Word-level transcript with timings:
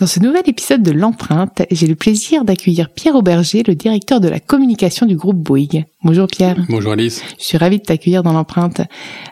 Dans 0.00 0.06
ce 0.06 0.18
nouvel 0.18 0.44
épisode 0.46 0.82
de 0.82 0.92
l'empreinte, 0.92 1.60
j'ai 1.70 1.86
le 1.86 1.94
plaisir 1.94 2.46
d'accueillir 2.46 2.88
Pierre 2.88 3.16
Auberger, 3.16 3.62
le 3.66 3.74
directeur 3.74 4.18
de 4.18 4.28
la 4.28 4.40
communication 4.40 5.04
du 5.04 5.14
groupe 5.14 5.36
Bouygues. 5.36 5.84
Bonjour 6.02 6.26
Pierre. 6.26 6.56
Bonjour 6.70 6.92
Alice. 6.92 7.22
Je 7.38 7.44
suis 7.44 7.58
ravie 7.58 7.80
de 7.80 7.82
t'accueillir 7.82 8.22
dans 8.22 8.32
l'empreinte. 8.32 8.80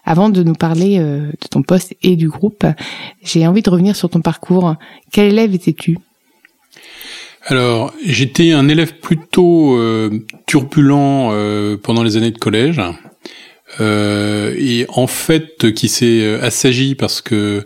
Avant 0.04 0.28
de 0.28 0.42
nous 0.42 0.52
parler 0.52 0.98
euh, 0.98 1.28
de 1.28 1.48
ton 1.50 1.62
poste 1.62 1.96
et 2.02 2.16
du 2.16 2.28
groupe, 2.28 2.66
j'ai 3.22 3.46
envie 3.46 3.62
de 3.62 3.70
revenir 3.70 3.96
sur 3.96 4.10
ton 4.10 4.20
parcours. 4.20 4.74
Quel 5.10 5.28
élève 5.32 5.54
étais-tu? 5.54 5.96
Alors, 7.46 7.94
j'étais 8.04 8.52
un 8.52 8.68
élève 8.68 8.96
plutôt 8.96 9.74
euh, 9.78 10.22
turbulent 10.44 11.30
euh, 11.32 11.78
pendant 11.82 12.02
les 12.02 12.18
années 12.18 12.30
de 12.30 12.36
collège. 12.36 12.78
et 13.80 14.84
en 14.90 15.06
fait, 15.06 15.72
qui 15.72 15.88
s'est 15.88 16.38
assagi 16.42 16.94
parce 16.94 17.22
que 17.22 17.64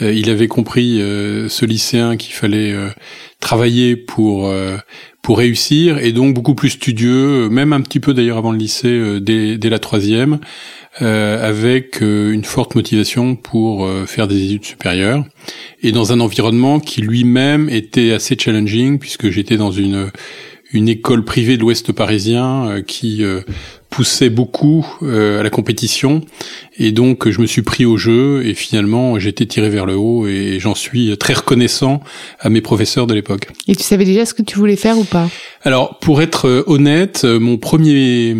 il 0.00 0.30
avait 0.30 0.48
compris, 0.48 1.00
euh, 1.00 1.48
ce 1.48 1.64
lycéen, 1.64 2.16
qu'il 2.16 2.34
fallait 2.34 2.72
euh, 2.72 2.88
travailler 3.40 3.96
pour 3.96 4.52
pour 5.22 5.38
réussir, 5.38 5.98
et 5.98 6.12
donc 6.12 6.34
beaucoup 6.34 6.54
plus 6.54 6.70
studieux, 6.70 7.48
même 7.48 7.72
un 7.72 7.80
petit 7.80 8.00
peu 8.00 8.12
d'ailleurs 8.12 8.36
avant 8.36 8.52
le 8.52 8.58
lycée, 8.58 9.20
dès, 9.20 9.56
dès 9.56 9.70
la 9.70 9.78
troisième, 9.78 10.38
avec 11.00 12.02
une 12.02 12.44
forte 12.44 12.74
motivation 12.74 13.34
pour 13.34 13.88
faire 14.06 14.28
des 14.28 14.44
études 14.44 14.66
supérieures, 14.66 15.24
et 15.82 15.92
dans 15.92 16.12
un 16.12 16.20
environnement 16.20 16.78
qui 16.78 17.00
lui-même 17.00 17.70
était 17.70 18.12
assez 18.12 18.36
challenging, 18.38 18.98
puisque 18.98 19.30
j'étais 19.30 19.56
dans 19.56 19.72
une 19.72 20.10
une 20.72 20.88
école 20.88 21.24
privée 21.24 21.56
de 21.56 21.62
l'Ouest 21.62 21.92
parisien 21.92 22.82
qui 22.86 23.24
poussait 23.94 24.28
beaucoup 24.28 24.84
euh, 25.02 25.38
à 25.38 25.44
la 25.44 25.50
compétition 25.50 26.20
et 26.76 26.90
donc 26.90 27.28
je 27.28 27.40
me 27.40 27.46
suis 27.46 27.62
pris 27.62 27.84
au 27.84 27.96
jeu 27.96 28.44
et 28.44 28.54
finalement 28.54 29.20
j'ai 29.20 29.28
été 29.28 29.46
tiré 29.46 29.70
vers 29.70 29.86
le 29.86 29.94
haut 29.94 30.26
et 30.26 30.58
j'en 30.58 30.74
suis 30.74 31.16
très 31.16 31.34
reconnaissant 31.34 32.00
à 32.40 32.48
mes 32.48 32.60
professeurs 32.60 33.06
de 33.06 33.14
l'époque. 33.14 33.46
Et 33.68 33.76
tu 33.76 33.84
savais 33.84 34.04
déjà 34.04 34.26
ce 34.26 34.34
que 34.34 34.42
tu 34.42 34.58
voulais 34.58 34.74
faire 34.74 34.98
ou 34.98 35.04
pas? 35.04 35.30
Alors 35.62 36.00
pour 36.00 36.20
être 36.22 36.48
euh, 36.48 36.64
honnête, 36.66 37.22
euh, 37.24 37.38
mon 37.38 37.56
premier 37.56 38.34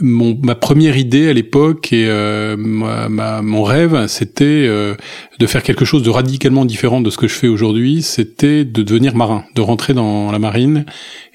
mon, 0.00 0.38
ma 0.42 0.54
première 0.54 0.96
idée 0.96 1.28
à 1.28 1.34
l'époque 1.34 1.92
et 1.92 2.06
euh, 2.08 2.56
ma, 2.56 3.42
mon 3.42 3.62
rêve, 3.64 4.06
c'était 4.06 4.66
de 4.66 5.46
faire 5.46 5.62
quelque 5.62 5.84
chose 5.84 6.02
de 6.02 6.08
radicalement 6.08 6.64
différent 6.64 7.02
de 7.02 7.10
ce 7.10 7.18
que 7.18 7.28
je 7.28 7.34
fais 7.34 7.46
aujourd'hui. 7.46 8.00
C'était 8.00 8.64
de 8.64 8.82
devenir 8.82 9.14
marin, 9.14 9.44
de 9.54 9.60
rentrer 9.60 9.92
dans 9.92 10.32
la 10.32 10.38
marine 10.38 10.86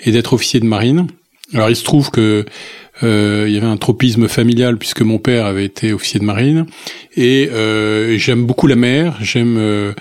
et 0.03 0.11
d'être 0.11 0.33
officier 0.33 0.59
de 0.59 0.65
marine. 0.65 1.05
Alors 1.53 1.69
il 1.69 1.75
se 1.75 1.83
trouve 1.83 2.09
que 2.09 2.45
euh, 3.03 3.45
il 3.47 3.53
y 3.53 3.57
avait 3.57 3.67
un 3.67 3.77
tropisme 3.77 4.27
familial 4.27 4.77
puisque 4.77 5.01
mon 5.01 5.19
père 5.19 5.45
avait 5.45 5.65
été 5.65 5.93
officier 5.93 6.19
de 6.19 6.25
marine. 6.25 6.65
Et 7.15 7.49
euh, 7.51 8.17
j'aime 8.17 8.45
beaucoup 8.45 8.67
la 8.67 8.75
mer, 8.75 9.17
j'aime 9.21 9.57
euh, 9.57 9.93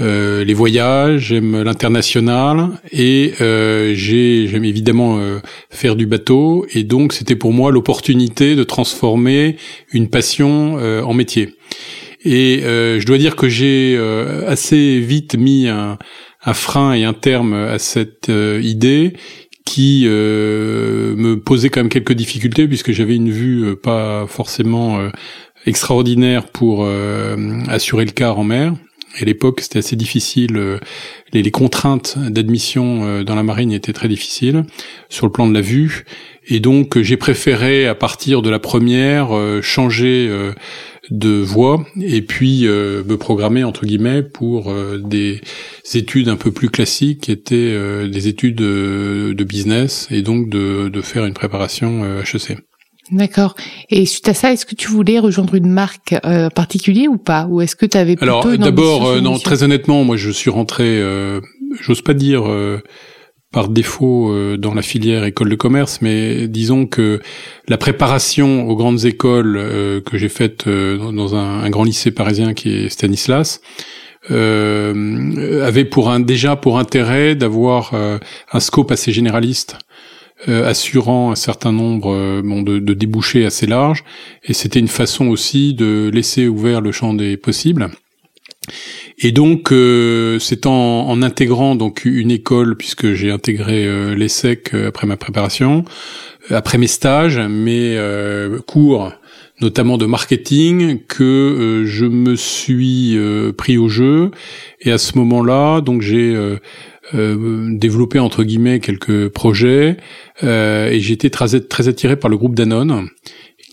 euh 0.00 0.44
les 0.44 0.54
voyages, 0.54 1.28
j'aime 1.28 1.62
l'international. 1.62 2.70
Et 2.92 3.32
euh, 3.40 3.94
j'aime 3.94 4.64
évidemment 4.64 5.18
euh, 5.18 5.40
faire 5.70 5.96
du 5.96 6.06
bateau. 6.06 6.66
Et 6.72 6.84
donc 6.84 7.12
c'était 7.12 7.36
pour 7.36 7.52
moi 7.52 7.72
l'opportunité 7.72 8.54
de 8.54 8.64
transformer 8.64 9.56
une 9.92 10.08
passion 10.08 10.74
en 10.76 11.14
métier. 11.14 11.54
Et 12.24 12.60
je 12.62 13.06
dois 13.06 13.18
dire 13.18 13.36
que 13.36 13.48
j'ai 13.48 13.98
assez 14.46 15.00
vite 15.00 15.36
mis 15.36 15.68
un, 15.68 15.98
un 16.44 16.54
frein 16.54 16.92
et 16.92 17.04
un 17.04 17.14
terme 17.14 17.54
à 17.54 17.78
cette 17.78 18.28
idée 18.28 19.14
qui 19.68 20.04
euh, 20.06 21.14
me 21.14 21.38
posait 21.38 21.68
quand 21.68 21.80
même 21.80 21.90
quelques 21.90 22.14
difficultés 22.14 22.66
puisque 22.66 22.90
j'avais 22.92 23.16
une 23.16 23.30
vue 23.30 23.66
euh, 23.66 23.76
pas 23.76 24.26
forcément 24.26 24.98
euh, 24.98 25.10
extraordinaire 25.66 26.46
pour 26.46 26.88
assurer 27.68 28.06
le 28.06 28.12
quart 28.12 28.38
en 28.38 28.44
mer. 28.44 28.72
Et 29.18 29.22
à 29.22 29.24
l'époque, 29.26 29.60
c'était 29.60 29.80
assez 29.80 29.96
difficile. 29.96 30.78
Les 31.34 31.50
contraintes 31.50 32.16
d'admission 32.16 33.22
dans 33.22 33.34
la 33.34 33.42
marine 33.42 33.72
étaient 33.72 33.92
très 33.92 34.08
difficiles 34.08 34.64
sur 35.10 35.26
le 35.26 35.32
plan 35.32 35.46
de 35.46 35.52
la 35.52 35.60
vue. 35.60 36.06
Et 36.46 36.60
donc, 36.60 36.98
j'ai 37.02 37.18
préféré, 37.18 37.86
à 37.86 37.94
partir 37.94 38.40
de 38.40 38.48
la 38.48 38.60
première, 38.60 39.28
changer 39.60 40.30
de 41.10 41.40
voie 41.40 41.84
et 42.00 42.22
puis 42.22 42.66
euh, 42.66 43.02
me 43.04 43.16
programmer 43.16 43.64
entre 43.64 43.86
guillemets 43.86 44.22
pour 44.22 44.70
euh, 44.70 44.98
des 44.98 45.40
études 45.94 46.28
un 46.28 46.36
peu 46.36 46.52
plus 46.52 46.68
classiques 46.68 47.22
qui 47.22 47.32
étaient 47.32 47.54
euh, 47.56 48.08
des 48.08 48.28
études 48.28 48.56
de, 48.56 49.44
business 49.44 50.08
et 50.10 50.20
donc 50.22 50.50
de, 50.50 50.88
de 50.88 51.00
faire 51.00 51.24
une 51.24 51.32
préparation 51.32 52.04
HEC. 52.20 52.58
D'accord. 53.10 53.54
Et 53.88 54.04
suite 54.04 54.28
à 54.28 54.34
ça, 54.34 54.52
est-ce 54.52 54.66
que 54.66 54.74
tu 54.74 54.88
voulais 54.88 55.18
rejoindre 55.18 55.54
une 55.54 55.70
marque 55.70 56.14
particulière 56.54 57.10
ou 57.10 57.16
pas? 57.16 57.46
Ou 57.46 57.62
est-ce 57.62 57.74
que 57.74 57.86
tu 57.86 57.96
avais 57.96 58.14
plutôt 58.16 58.24
Alors 58.24 58.58
d'abord, 58.58 59.22
non, 59.22 59.38
très 59.38 59.62
honnêtement, 59.62 60.04
moi 60.04 60.18
je 60.18 60.30
suis 60.30 60.50
rentré, 60.50 61.02
j'ose 61.80 62.02
pas 62.02 62.12
dire 62.12 62.42
par 63.52 63.68
défaut 63.68 64.30
euh, 64.30 64.56
dans 64.56 64.74
la 64.74 64.82
filière 64.82 65.24
école 65.24 65.48
de 65.48 65.54
commerce, 65.54 66.00
mais 66.02 66.48
disons 66.48 66.86
que 66.86 67.20
la 67.66 67.78
préparation 67.78 68.68
aux 68.68 68.76
grandes 68.76 69.04
écoles 69.06 69.56
euh, 69.56 70.00
que 70.00 70.18
j'ai 70.18 70.28
faite 70.28 70.66
euh, 70.66 71.10
dans 71.12 71.34
un, 71.34 71.68
grand 71.70 71.84
lycée 71.84 72.10
parisien 72.10 72.54
qui 72.54 72.70
est 72.70 72.88
Stanislas 72.88 73.60
avait 74.30 75.86
pour 75.86 76.10
un 76.10 76.20
déjà 76.20 76.54
pour 76.56 76.78
intérêt 76.78 77.34
d'avoir 77.34 77.94
un 77.94 78.60
scope 78.60 78.90
assez 78.90 79.10
généraliste. 79.10 79.78
assurant 80.46 81.30
un 81.30 81.34
certain 81.34 81.72
nombre 81.72 82.42
bon, 82.42 82.62
de, 82.62 82.78
de 82.78 82.94
débouchés 82.94 83.46
assez 83.46 83.66
larges 83.66 84.04
et 84.44 84.52
c'était 84.52 84.80
une 84.80 84.88
façon 84.88 85.28
aussi 85.28 85.72
de 85.72 86.10
laisser 86.12 86.46
ouvert 86.46 86.82
le 86.82 86.92
champ 86.92 87.14
des 87.14 87.38
possibles 87.38 87.88
et 89.18 89.32
donc, 89.32 89.72
euh, 89.72 90.38
c'est 90.38 90.66
en, 90.66 91.22
intégrant 91.22 91.74
donc 91.74 92.04
une 92.04 92.30
école, 92.30 92.76
puisque 92.76 93.12
j'ai 93.12 93.30
intégré 93.30 93.84
euh, 93.86 94.14
l'ESSEC 94.14 94.74
euh, 94.74 94.88
après 94.88 95.06
ma 95.06 95.16
préparation, 95.16 95.84
euh, 96.50 96.56
après 96.56 96.78
mes 96.78 96.86
stages, 96.86 97.38
mes 97.38 97.98
cours, 98.66 99.12
notamment 99.60 99.98
de 99.98 100.06
marketing, 100.06 101.00
que 101.08 101.82
je 101.84 102.04
me 102.04 102.36
suis 102.36 103.18
pris 103.56 103.76
au 103.76 103.88
jeu. 103.88 104.30
Et 104.80 104.92
à 104.92 104.98
ce 104.98 105.18
moment-là, 105.18 105.80
donc 105.80 106.00
j'ai 106.00 106.36
développé 107.12 108.20
entre 108.20 108.44
guillemets 108.44 108.78
quelques 108.78 109.28
projets, 109.28 109.96
et 110.42 111.00
j'ai 111.00 111.12
été 111.12 111.28
très, 111.30 111.58
très 111.60 111.88
attiré 111.88 112.16
par 112.16 112.30
le 112.30 112.36
groupe 112.36 112.54
Danone 112.54 113.08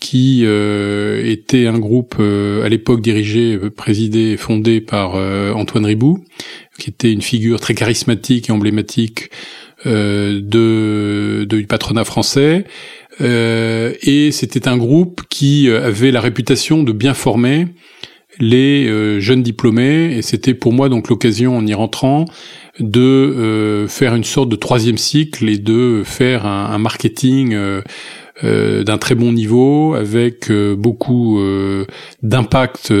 qui 0.00 0.42
euh, 0.44 1.24
était 1.24 1.66
un 1.66 1.78
groupe 1.78 2.16
euh, 2.20 2.64
à 2.64 2.68
l'époque 2.68 3.00
dirigé, 3.00 3.54
euh, 3.54 3.70
présidé 3.70 4.32
et 4.32 4.36
fondé 4.36 4.80
par 4.80 5.14
Antoine 5.56 5.86
Ribou, 5.86 6.24
qui 6.78 6.90
était 6.90 7.12
une 7.12 7.22
figure 7.22 7.60
très 7.60 7.74
charismatique 7.74 8.48
et 8.48 8.52
emblématique 8.52 9.30
de, 9.84 11.46
du 11.48 11.66
patronat 11.66 12.04
français. 12.04 12.64
et 13.20 14.30
c'était 14.32 14.68
un 14.68 14.76
groupe 14.76 15.22
qui 15.28 15.70
avait 15.70 16.10
la 16.10 16.20
réputation 16.20 16.82
de 16.82 16.92
bien 16.92 17.14
former 17.14 17.68
les 18.40 19.20
jeunes 19.20 19.42
diplômés. 19.42 20.16
Et 20.16 20.22
c'était 20.22 20.54
pour 20.54 20.72
moi 20.72 20.88
donc 20.88 21.08
l'occasion, 21.08 21.56
en 21.56 21.64
y 21.66 21.74
rentrant, 21.74 22.24
de 22.80 23.86
faire 23.88 24.14
une 24.14 24.24
sorte 24.24 24.48
de 24.48 24.56
troisième 24.56 24.98
cycle 24.98 25.48
et 25.48 25.58
de 25.58 26.02
faire 26.04 26.46
un, 26.46 26.66
un 26.72 26.78
marketing 26.78 27.54
euh, 27.54 27.82
d'un 28.42 28.98
très 28.98 29.14
bon 29.14 29.32
niveau, 29.32 29.94
avec 29.94 30.50
euh, 30.50 30.76
beaucoup 30.76 31.40
euh, 31.40 31.86
d'impact 32.22 32.92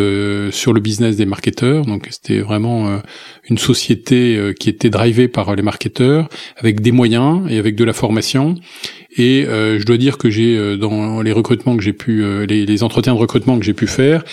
sur 0.50 0.72
le 0.72 0.80
business 0.80 1.16
des 1.16 1.26
marketeurs. 1.26 1.84
Donc 1.84 2.08
c'était 2.10 2.40
vraiment 2.40 3.00
une 3.48 3.58
société 3.58 4.52
qui 4.58 4.68
était 4.68 4.90
drivée 4.90 5.28
par 5.28 5.54
les 5.54 5.62
marketeurs, 5.62 6.28
avec 6.56 6.80
des 6.80 6.92
moyens 6.92 7.42
et 7.50 7.58
avec 7.58 7.74
de 7.74 7.84
la 7.84 7.92
formation. 7.92 8.54
Et 9.18 9.46
je 9.46 9.84
dois 9.84 9.96
dire 9.96 10.18
que 10.18 10.30
j'ai 10.30 10.76
dans 10.76 11.22
les 11.22 11.32
recrutements 11.32 11.76
que 11.76 11.82
j'ai 11.82 11.92
pu, 11.92 12.24
les, 12.46 12.66
les, 12.66 12.82
entretiens 12.82 13.14
de 13.14 13.18
recrutement 13.18 13.58
que 13.58 13.64
j'ai 13.64 13.72
pu 13.72 13.86
faire, 13.86 14.24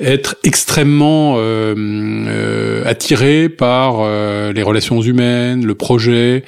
être 0.00 0.36
extrêmement 0.44 1.36
euh, 1.38 1.74
euh, 1.76 2.82
attiré 2.86 3.48
par 3.48 3.96
euh, 4.00 4.52
les 4.52 4.62
relations 4.62 5.00
humaines, 5.02 5.66
le 5.66 5.74
projet, 5.74 6.44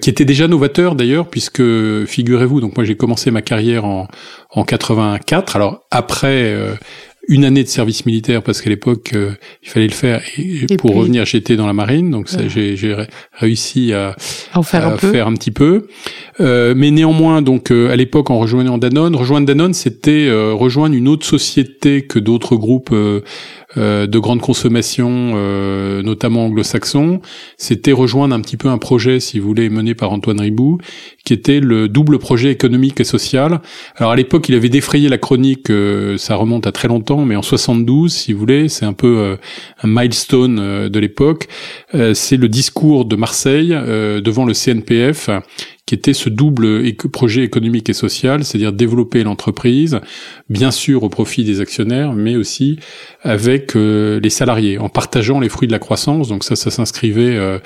qui 0.00 0.10
était 0.10 0.24
déjà 0.24 0.48
novateur 0.48 0.94
d'ailleurs, 0.94 1.28
puisque 1.28 1.62
figurez-vous, 2.06 2.60
donc 2.60 2.76
moi 2.76 2.84
j'ai 2.84 2.96
commencé 2.96 3.30
ma 3.30 3.42
carrière 3.42 3.84
en, 3.84 4.08
en 4.50 4.64
84, 4.64 5.56
alors 5.56 5.84
après 5.90 6.54
une 7.28 7.44
année 7.44 7.62
de 7.62 7.68
service 7.68 8.06
militaire 8.06 8.42
parce 8.42 8.60
qu'à 8.60 8.70
l'époque 8.70 9.14
il 9.62 9.68
fallait 9.68 9.86
le 9.86 9.92
faire 9.92 10.20
et, 10.38 10.76
pour 10.76 10.94
revenir 10.94 11.24
j'étais 11.24 11.56
dans 11.56 11.66
la 11.66 11.72
marine. 11.72 12.10
Donc 12.10 12.28
ça 12.28 12.46
j'ai 12.48 12.96
réussi 13.32 13.92
à, 13.92 14.14
en 14.54 14.62
faire, 14.62 14.86
un, 14.86 14.96
faire 14.96 15.26
un 15.26 15.34
petit 15.34 15.50
peu. 15.50 15.86
Mais 16.38 16.90
néanmoins 16.90 17.42
donc 17.42 17.70
à 17.70 17.96
l'époque 17.96 18.30
en 18.30 18.38
rejoignant 18.38 18.78
Danone 18.78 19.16
rejoindre 19.16 19.46
Danone 19.46 19.74
c'était 19.74 20.28
rejoindre 20.30 20.94
une 20.94 21.08
autre 21.08 21.26
société 21.26 22.02
que 22.02 22.18
d'autres 22.18 22.56
groupes 22.56 22.94
euh, 23.76 24.06
de 24.06 24.18
grande 24.18 24.40
consommation, 24.40 25.32
euh, 25.34 26.02
notamment 26.02 26.46
anglo-saxon, 26.46 27.20
c'était 27.56 27.92
rejoindre 27.92 28.34
un 28.34 28.40
petit 28.40 28.56
peu 28.56 28.68
un 28.68 28.78
projet, 28.78 29.20
si 29.20 29.38
vous 29.38 29.48
voulez, 29.48 29.68
mené 29.68 29.94
par 29.94 30.12
Antoine 30.12 30.40
Ribou, 30.40 30.78
qui 31.24 31.32
était 31.32 31.60
le 31.60 31.88
double 31.88 32.18
projet 32.18 32.50
économique 32.50 33.00
et 33.00 33.04
social. 33.04 33.60
Alors 33.96 34.12
à 34.12 34.16
l'époque, 34.16 34.48
il 34.48 34.54
avait 34.54 34.68
défrayé 34.68 35.08
la 35.08 35.18
chronique, 35.18 35.70
euh, 35.70 36.16
ça 36.18 36.36
remonte 36.36 36.66
à 36.66 36.72
très 36.72 36.88
longtemps, 36.88 37.24
mais 37.24 37.36
en 37.36 37.42
72, 37.42 38.12
si 38.12 38.32
vous 38.32 38.38
voulez, 38.38 38.68
c'est 38.68 38.84
un 38.84 38.92
peu 38.92 39.36
un 39.82 39.86
milestone 39.86 40.88
de 40.88 40.98
l'époque. 40.98 41.48
c'est 41.92 42.36
le 42.36 42.48
discours 42.48 43.04
de 43.04 43.16
Marseille 43.16 43.68
devant 43.68 44.44
le 44.44 44.54
CNPF 44.54 45.30
qui 45.86 45.94
était 45.94 46.14
ce 46.14 46.30
double 46.30 46.94
projet 47.12 47.44
économique 47.44 47.90
et 47.90 47.92
social, 47.92 48.42
c'est-à-dire 48.42 48.72
développer 48.72 49.22
l'entreprise, 49.22 50.00
bien 50.48 50.70
sûr 50.70 51.02
au 51.02 51.10
profit 51.10 51.44
des 51.44 51.60
actionnaires, 51.60 52.14
mais 52.14 52.36
aussi 52.36 52.78
avec 53.22 53.76
euh, 53.76 54.18
les 54.20 54.30
salariés, 54.30 54.78
en 54.78 54.88
partageant 54.88 55.40
les 55.40 55.50
fruits 55.50 55.68
de 55.68 55.72
la 55.72 55.78
croissance. 55.78 56.28
Donc 56.28 56.42
ça, 56.42 56.56
ça 56.56 56.70
s'inscrivait 56.70 57.36
euh, 57.36 57.58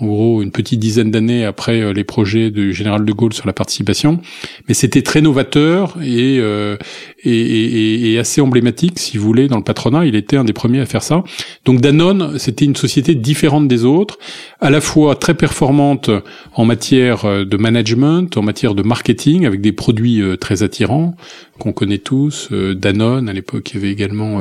en 0.00 0.06
gros 0.06 0.42
une 0.42 0.50
petite 0.50 0.80
dizaine 0.80 1.10
d'années 1.10 1.44
après 1.44 1.80
euh, 1.80 1.92
les 1.92 2.04
projets 2.04 2.50
du 2.50 2.72
général 2.72 3.04
de 3.04 3.12
Gaulle 3.12 3.32
sur 3.32 3.46
la 3.46 3.52
participation. 3.52 4.20
Mais 4.68 4.74
c'était 4.74 5.02
très 5.02 5.20
novateur 5.20 5.96
et, 6.02 6.36
et, 6.36 7.30
et, 7.30 8.12
et, 8.12 8.18
assez 8.18 8.40
emblématique, 8.40 8.98
si 8.98 9.18
vous 9.18 9.24
voulez, 9.24 9.48
dans 9.48 9.56
le 9.56 9.62
patronat. 9.62 10.06
Il 10.06 10.16
était 10.16 10.36
un 10.36 10.44
des 10.44 10.52
premiers 10.52 10.80
à 10.80 10.86
faire 10.86 11.02
ça. 11.02 11.22
Donc 11.64 11.80
Danone, 11.80 12.38
c'était 12.38 12.64
une 12.64 12.76
société 12.76 13.14
différente 13.14 13.68
des 13.68 13.84
autres, 13.84 14.18
à 14.60 14.70
la 14.70 14.80
fois 14.80 15.14
très 15.14 15.34
performante 15.34 16.10
en 16.54 16.64
matière 16.64 17.44
de 17.44 17.56
management, 17.56 18.36
en 18.36 18.42
matière 18.42 18.74
de 18.74 18.82
marketing, 18.82 19.46
avec 19.46 19.60
des 19.60 19.72
produits 19.72 20.22
très 20.40 20.62
attirants 20.62 21.14
qu'on 21.58 21.72
connaît 21.72 21.98
tous, 21.98 22.48
Danone, 22.50 23.28
à 23.28 23.32
l'époque 23.32 23.70
il 23.70 23.76
y 23.76 23.78
avait 23.78 23.92
également 23.92 24.40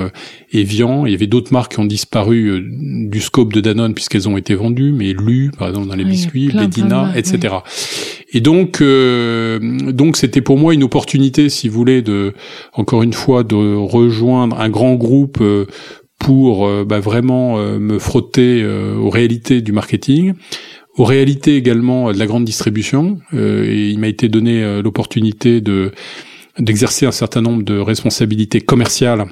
Evian, 0.52 1.06
il 1.06 1.12
y 1.12 1.16
avait 1.16 1.28
d'autres 1.28 1.54
marques 1.54 1.74
qui 1.74 1.80
ont 1.80 1.86
disparu 1.86 2.66
du 3.08 3.22
scope 3.22 3.54
de 3.54 3.62
Danone 3.62 3.94
puisqu'elles 3.94 4.28
ont 4.28 4.38
été 4.38 4.56
vendues, 4.56 4.92
mais 4.92 5.14
Lu 5.14 5.43
par 5.52 5.70
exemple 5.70 5.88
dans 5.88 5.96
les 5.96 6.06
biscuits, 6.06 6.52
Bedina, 6.54 7.12
etc. 7.16 7.56
Et 8.34 8.42
donc, 8.42 8.82
euh, 8.82 9.60
donc 9.92 10.18
c'était 10.18 10.42
pour 10.42 10.58
moi 10.58 10.74
une 10.74 10.84
opportunité, 10.84 11.50
si 11.50 11.70
vous 11.70 11.76
voulez, 11.76 12.02
de 12.02 12.34
encore 12.74 13.04
une 13.04 13.14
fois 13.14 13.44
de 13.44 13.56
rejoindre 13.56 14.60
un 14.60 14.70
grand 14.70 14.96
groupe 14.96 15.38
euh, 15.42 15.66
pour 16.18 16.68
euh, 16.68 16.84
bah, 16.84 17.00
vraiment 17.00 17.58
me 17.58 18.00
frotter 18.00 18.66
aux 18.66 19.10
réalités 19.10 19.62
du 19.62 19.72
marketing 19.72 20.34
aux 20.96 21.06
réalités 21.06 21.56
également 21.56 22.12
de 22.12 22.20
la 22.20 22.28
grande 22.28 22.46
distribution. 22.46 23.18
et 23.34 23.90
il 23.90 23.98
m'a 23.98 24.08
été 24.08 24.30
donné 24.30 24.82
l'opportunité 24.82 25.60
de 25.60 25.92
d'exercer 26.60 27.08
un 27.08 27.12
certain 27.12 27.42
nombre 27.42 27.64
de 27.64 27.80
responsabilités 27.80 28.62
commerciales 28.62 29.26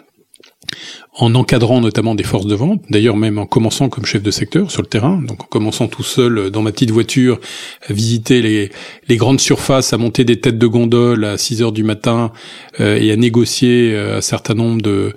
en 1.14 1.36
encadrant 1.36 1.82
notamment 1.82 2.16
des 2.16 2.24
forces 2.24 2.46
de 2.46 2.56
vente, 2.56 2.84
d'ailleurs 2.90 3.18
même 3.18 3.38
en 3.38 3.46
commençant 3.46 3.90
comme 3.90 4.06
chef 4.06 4.24
de 4.24 4.32
secteur 4.32 4.72
sur 4.72 4.82
le 4.82 4.88
terrain, 4.88 5.22
donc 5.22 5.44
en 5.44 5.48
commençant 5.48 5.88
tout 5.88 6.04
seul 6.04 6.38
euh, 6.38 6.50
dans 6.50 6.62
ma 6.62 6.72
petite 6.72 6.92
voiture 6.92 7.40
à 7.88 7.94
visiter 7.94 8.42
les, 8.42 9.18
grandes 9.18 9.42
surfaces, 9.42 9.92
à 9.92 9.98
monter 9.98 10.24
des 10.24 10.40
têtes 10.40 10.58
de 10.58 10.68
gondole 10.68 11.26
à 11.26 11.38
6 11.38 11.64
heures 11.64 11.72
du 11.74 11.84
matin 11.84 12.32
euh, 12.80 12.98
et 12.98 13.12
à 13.12 13.18
négocier 13.18 13.94
euh, 13.94 14.20
un 14.20 14.22
certain 14.22 14.54
nombre 14.54 14.82
de, 14.82 15.14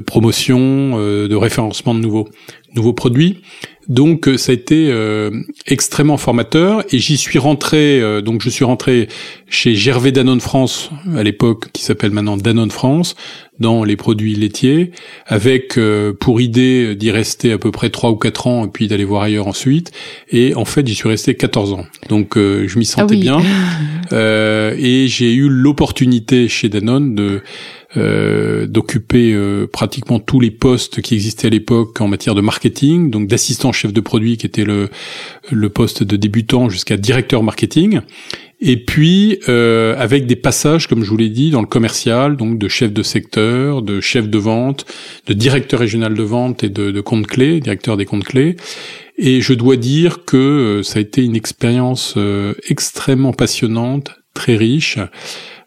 promotions, 0.00 0.98
de 0.98 1.34
référencement 1.36 1.94
de 1.94 2.00
nouveaux, 2.00 2.28
nouveaux 2.74 2.92
produits. 2.92 3.42
Donc 3.88 4.28
euh, 4.28 4.36
ça 4.36 4.52
a 4.52 4.54
été 4.54 4.88
euh, 4.90 5.30
extrêmement 5.66 6.16
formateur 6.16 6.84
et 6.90 6.98
j'y 6.98 7.16
suis 7.16 7.38
rentré. 7.38 8.00
Euh, 8.00 8.20
donc 8.20 8.42
je 8.42 8.48
suis 8.48 8.64
rentré 8.64 9.08
chez 9.48 9.74
Gervais 9.74 10.12
Danone 10.12 10.40
France 10.40 10.90
à 11.16 11.22
l'époque, 11.22 11.70
qui 11.72 11.82
s'appelle 11.82 12.12
maintenant 12.12 12.36
Danone 12.36 12.70
France, 12.70 13.16
dans 13.58 13.84
les 13.84 13.96
produits 13.96 14.34
laitiers, 14.34 14.92
avec 15.26 15.78
pour 16.20 16.40
idée 16.40 16.96
d'y 16.96 17.10
rester 17.10 17.52
à 17.52 17.58
peu 17.58 17.70
près 17.70 17.90
trois 17.90 18.10
ou 18.10 18.16
quatre 18.16 18.46
ans 18.46 18.64
et 18.64 18.68
puis 18.68 18.88
d'aller 18.88 19.04
voir 19.04 19.22
ailleurs 19.22 19.46
ensuite. 19.46 19.92
Et 20.30 20.54
en 20.54 20.64
fait 20.64 20.86
j'y 20.86 20.94
suis 20.94 21.08
resté 21.08 21.34
14 21.34 21.74
ans. 21.74 21.84
Donc 22.08 22.36
je 22.36 22.78
m'y 22.78 22.84
sentais 22.86 23.14
ah 23.14 23.20
bien 23.20 23.40
et 24.78 25.06
j'ai 25.06 25.34
eu 25.34 25.48
l'opportunité 25.48 26.48
chez 26.48 26.68
Danone 26.68 27.14
de 27.14 27.42
euh, 27.98 28.66
d'occuper 28.66 29.34
euh, 29.34 29.66
pratiquement 29.66 30.18
tous 30.18 30.40
les 30.40 30.50
postes 30.50 31.02
qui 31.02 31.14
existaient 31.14 31.48
à 31.48 31.50
l'époque 31.50 32.00
en 32.00 32.08
matière 32.08 32.34
de 32.34 32.40
marketing, 32.40 33.10
donc 33.10 33.28
d'assistant 33.28 33.70
chef 33.70 33.92
de 33.92 34.00
produit 34.00 34.38
qui 34.38 34.46
était 34.46 34.64
le, 34.64 34.88
le 35.50 35.68
poste 35.68 36.02
de 36.02 36.16
débutant 36.16 36.70
jusqu'à 36.70 36.96
directeur 36.96 37.42
marketing. 37.42 38.00
Et 38.62 38.78
puis 38.78 39.40
euh, 39.50 39.94
avec 39.98 40.24
des 40.24 40.36
passages, 40.36 40.86
comme 40.86 41.04
je 41.04 41.10
vous 41.10 41.18
l'ai 41.18 41.28
dit, 41.28 41.50
dans 41.50 41.60
le 41.60 41.66
commercial, 41.66 42.38
donc 42.38 42.58
de 42.58 42.66
chef 42.66 42.94
de 42.94 43.02
secteur, 43.02 43.82
de 43.82 44.00
chef 44.00 44.26
de 44.26 44.38
vente, 44.38 44.86
de 45.26 45.34
directeur 45.34 45.78
régional 45.78 46.14
de 46.14 46.22
vente 46.22 46.64
et 46.64 46.70
de, 46.70 46.92
de 46.92 47.00
compte 47.02 47.26
clé, 47.26 47.60
directeur 47.60 47.98
des 47.98 48.06
comptes 48.06 48.24
clés. 48.24 48.56
Et 49.18 49.42
je 49.42 49.52
dois 49.52 49.76
dire 49.76 50.24
que 50.24 50.80
ça 50.82 50.98
a 50.98 51.02
été 51.02 51.22
une 51.22 51.36
expérience 51.36 52.16
extrêmement 52.70 53.34
passionnante, 53.34 54.12
très 54.32 54.56
riche. 54.56 54.98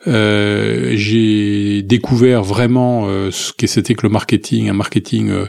Euh, 0.08 0.92
j'ai 0.96 1.82
découvert 1.82 2.44
vraiment 2.44 3.08
euh, 3.08 3.32
ce 3.32 3.54
que 3.54 3.68
c'était 3.68 3.96
que 3.96 4.06
le 4.06 4.12
marketing, 4.12 4.70
un 4.70 4.74
marketing 4.74 5.30
euh, 5.30 5.46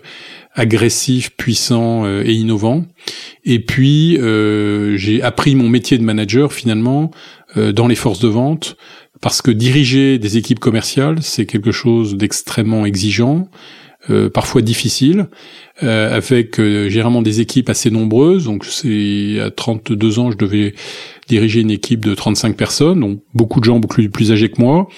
agressif, 0.55 1.31
puissant 1.37 2.07
et 2.07 2.33
innovant. 2.33 2.87
Et 3.45 3.59
puis 3.59 4.19
j'ai 4.97 5.21
appris 5.21 5.55
mon 5.55 5.69
métier 5.69 5.99
de 5.99 6.03
manager 6.03 6.51
finalement 6.55 7.11
dans 7.55 7.87
les 7.87 7.95
forces 7.95 8.21
de 8.21 8.29
vente 8.29 8.79
parce 9.21 9.43
que 9.43 9.51
diriger 9.51 10.19
des 10.19 10.39
équipes 10.39 10.59
commerciales, 10.59 11.19
c'est 11.21 11.45
quelque 11.45 11.73
chose 11.73 12.17
d'extrêmement 12.17 12.87
exigeant. 12.87 13.51
parfois 14.33 14.63
difficile, 14.63 15.27
avec 15.83 16.59
généralement 16.59 17.21
des 17.21 17.43
équipes 17.43 17.69
assez 17.69 17.91
nombreuses. 17.91 18.47
Donc 18.47 18.65
c'est 18.65 19.39
à 19.41 19.51
32 19.51 20.19
ans, 20.21 20.31
je 20.31 20.39
devais 20.39 20.73
diriger 21.29 21.61
une 21.61 21.71
équipe 21.71 22.05
de 22.05 22.15
35 22.15 22.57
personnes, 22.57 23.01
donc 23.01 23.21
beaucoup 23.35 23.61
de 23.61 23.65
gens 23.65 23.79
beaucoup 23.79 24.03
plus 24.09 24.33
âgés 24.33 24.49
que 24.49 24.61
moi, 24.61 24.89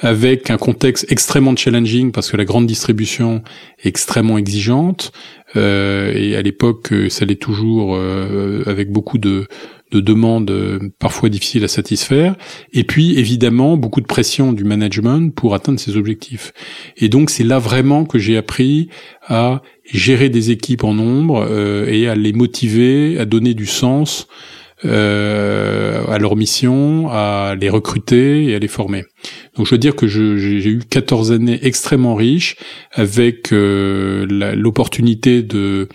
avec 0.00 0.50
un 0.50 0.56
contexte 0.56 1.06
extrêmement 1.10 1.54
challenging 1.56 2.12
parce 2.12 2.30
que 2.30 2.36
la 2.36 2.44
grande 2.44 2.66
distribution 2.66 3.42
est 3.82 3.88
extrêmement 3.88 4.38
exigeante. 4.38 5.12
Euh, 5.54 6.12
et 6.14 6.36
à 6.36 6.42
l'époque, 6.42 6.92
ça 7.08 7.24
l'est 7.24 7.40
toujours 7.40 7.94
euh, 7.94 8.62
avec 8.66 8.90
beaucoup 8.90 9.18
de, 9.18 9.46
de 9.92 10.00
demandes 10.00 10.50
euh, 10.50 10.78
parfois 10.98 11.28
difficiles 11.28 11.64
à 11.64 11.68
satisfaire. 11.68 12.34
Et 12.72 12.84
puis, 12.84 13.18
évidemment, 13.18 13.76
beaucoup 13.76 14.00
de 14.00 14.06
pression 14.06 14.52
du 14.52 14.64
management 14.64 15.32
pour 15.34 15.54
atteindre 15.54 15.78
ses 15.78 15.96
objectifs. 15.96 16.52
Et 16.96 17.08
donc, 17.08 17.30
c'est 17.30 17.44
là 17.44 17.58
vraiment 17.58 18.04
que 18.04 18.18
j'ai 18.18 18.36
appris 18.36 18.88
à 19.26 19.62
gérer 19.84 20.28
des 20.28 20.50
équipes 20.50 20.84
en 20.84 20.94
nombre 20.94 21.46
euh, 21.48 21.86
et 21.86 22.08
à 22.08 22.16
les 22.16 22.32
motiver, 22.32 23.18
à 23.18 23.24
donner 23.24 23.54
du 23.54 23.66
sens 23.66 24.26
euh, 24.84 26.04
à 26.06 26.18
leur 26.18 26.36
mission, 26.36 27.08
à 27.10 27.54
les 27.58 27.70
recruter 27.70 28.44
et 28.44 28.54
à 28.54 28.58
les 28.58 28.68
former. 28.68 29.04
Donc 29.56 29.66
je 29.66 29.70
veux 29.70 29.78
dire 29.78 29.96
que 29.96 30.06
j'ai 30.06 30.68
eu 30.68 30.80
14 30.80 31.32
années 31.32 31.58
extrêmement 31.62 32.14
riches 32.14 32.56
avec 32.92 33.52
euh, 33.52 34.26
l'opportunité 34.54 35.42
de 35.42 35.88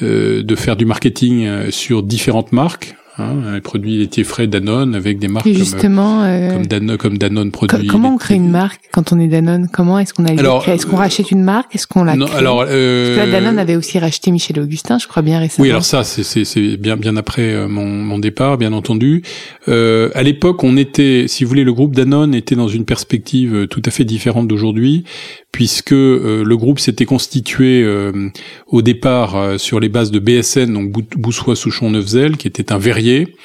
euh, 0.00 0.42
de 0.42 0.54
faire 0.54 0.76
du 0.76 0.86
marketing 0.86 1.70
sur 1.70 2.02
différentes 2.02 2.52
marques, 2.52 2.94
Hein, 3.18 3.52
les 3.52 3.60
produits 3.60 3.98
laitiers 3.98 4.24
frais 4.24 4.46
Danone 4.46 4.94
avec 4.94 5.18
des 5.18 5.28
marques 5.28 5.46
justement, 5.46 6.22
comme, 6.22 6.52
comme, 6.52 6.66
Danone, 6.66 6.96
comme 6.96 7.18
Danone 7.18 7.50
produits. 7.50 7.86
comment 7.86 8.14
on 8.14 8.16
crée 8.16 8.36
une 8.36 8.50
marque 8.50 8.80
quand 8.90 9.12
on 9.12 9.20
est 9.20 9.28
Danone? 9.28 9.68
Comment 9.70 9.98
est-ce 9.98 10.14
qu'on 10.14 10.24
a 10.24 10.32
Est-ce 10.32 10.86
qu'on 10.86 10.96
rachète 10.96 11.30
une 11.30 11.42
marque? 11.42 11.74
Est-ce 11.74 11.86
qu'on 11.86 12.04
la 12.04 12.16
non, 12.16 12.26
alors 12.34 12.64
euh, 12.66 13.14
Parce 13.14 13.26
que 13.26 13.32
Danone 13.32 13.58
avait 13.58 13.76
aussi 13.76 13.98
racheté 13.98 14.30
Michel 14.30 14.58
Augustin, 14.60 14.98
je 14.98 15.06
crois 15.06 15.22
bien 15.22 15.38
récemment. 15.38 15.62
Oui, 15.64 15.70
alors 15.70 15.84
ça 15.84 16.04
c'est 16.04 16.76
bien 16.78 16.96
bien 16.96 17.16
après 17.16 17.52
euh, 17.52 17.68
mon, 17.68 17.86
mon 17.86 18.18
départ, 18.18 18.56
bien 18.58 18.72
entendu. 18.72 19.22
Euh, 19.68 20.10
à 20.14 20.22
l'époque, 20.22 20.64
on 20.64 20.76
était, 20.76 21.26
si 21.28 21.44
vous 21.44 21.48
voulez, 21.48 21.64
le 21.64 21.72
groupe 21.72 21.94
Danone 21.94 22.34
était 22.34 22.56
dans 22.56 22.68
une 22.68 22.84
perspective 22.84 23.54
euh, 23.54 23.66
tout 23.66 23.82
à 23.84 23.90
fait 23.90 24.04
différente 24.04 24.48
d'aujourd'hui, 24.48 25.04
puisque 25.52 25.92
euh, 25.92 26.42
le 26.44 26.56
groupe 26.56 26.80
s'était 26.80 27.04
constitué 27.04 27.82
euh, 27.84 28.30
au 28.66 28.80
départ 28.80 29.36
euh, 29.36 29.58
sur 29.58 29.80
les 29.80 29.90
bases 29.90 30.10
de 30.10 30.18
BSN, 30.18 30.72
donc 30.72 30.90
Boussois, 31.16 31.54
Souchon, 31.54 31.90
Neufzel, 31.90 32.38
qui 32.38 32.48
était 32.48 32.72
un 32.72 32.78
verrier, 32.78 33.36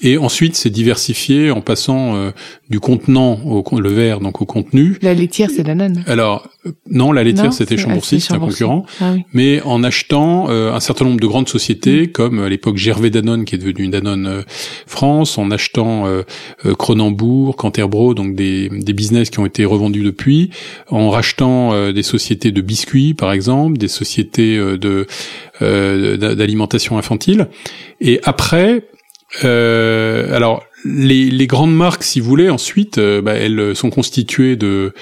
et 0.00 0.18
ensuite 0.18 0.56
s'est 0.56 0.70
diversifié 0.70 1.50
en 1.50 1.60
passant 1.60 2.30
du 2.68 2.80
contenant 2.80 3.38
au 3.44 3.64
le 3.80 3.90
verre, 3.90 4.20
donc 4.20 4.40
au 4.42 4.44
contenu. 4.46 4.98
La 5.02 5.14
laitière, 5.14 5.50
c'est 5.54 5.62
Danone. 5.62 6.02
Alors 6.06 6.48
non, 6.90 7.12
la 7.12 7.22
laitière 7.24 7.52
c'était 7.52 7.76
c'est- 7.76 7.82
Chambourcy, 7.82 8.16
ah, 8.16 8.20
c'est 8.20 8.34
un 8.34 8.38
concurrent. 8.38 8.86
Ah 9.00 9.12
oui. 9.14 9.22
Mais 9.32 9.60
en 9.62 9.82
achetant 9.84 10.46
euh, 10.48 10.72
un 10.72 10.80
certain 10.80 11.04
nombre 11.04 11.20
de 11.20 11.26
grandes 11.26 11.44
Mm. 11.44 11.48
sociétés, 11.48 12.06
comme 12.10 12.38
à 12.40 12.48
l'époque 12.48 12.76
Gervais 12.76 13.10
Danone, 13.10 13.44
qui 13.44 13.54
est 13.54 13.58
devenu 13.58 13.88
Danone 13.88 14.26
euh, 14.26 14.42
France, 14.86 15.36
en 15.38 15.50
achetant 15.50 16.06
euh, 16.06 16.22
euh, 16.66 16.74
Cronenbourg, 16.74 17.56
Canterbro, 17.56 18.14
donc 18.14 18.34
des, 18.34 18.68
des 18.70 18.92
business 18.92 19.30
qui 19.30 19.38
ont 19.40 19.46
été 19.46 19.64
revendus 19.64 20.02
depuis, 20.02 20.50
en 20.88 21.10
rachetant 21.10 21.72
euh, 21.74 21.92
des 21.92 22.02
sociétés 22.02 22.50
de 22.50 22.60
biscuits, 22.60 23.14
par 23.14 23.32
exemple, 23.32 23.76
des 23.78 23.88
sociétés 23.88 24.56
euh, 24.56 24.76
de 24.78 25.06
euh, 25.62 26.16
d'a- 26.16 26.34
d'alimentation 26.34 26.96
infantile. 26.98 27.48
Et 28.00 28.20
après, 28.24 28.84
euh, 29.42 30.34
alors 30.34 30.62
les, 30.84 31.30
les 31.30 31.46
grandes 31.46 31.74
marques, 31.74 32.02
si 32.04 32.20
vous 32.20 32.28
voulez, 32.28 32.50
ensuite, 32.50 32.98
euh, 32.98 33.22
bah, 33.22 33.32
elles 33.34 33.74
sont 33.74 33.90
constituées 33.90 34.56
de 34.56 34.92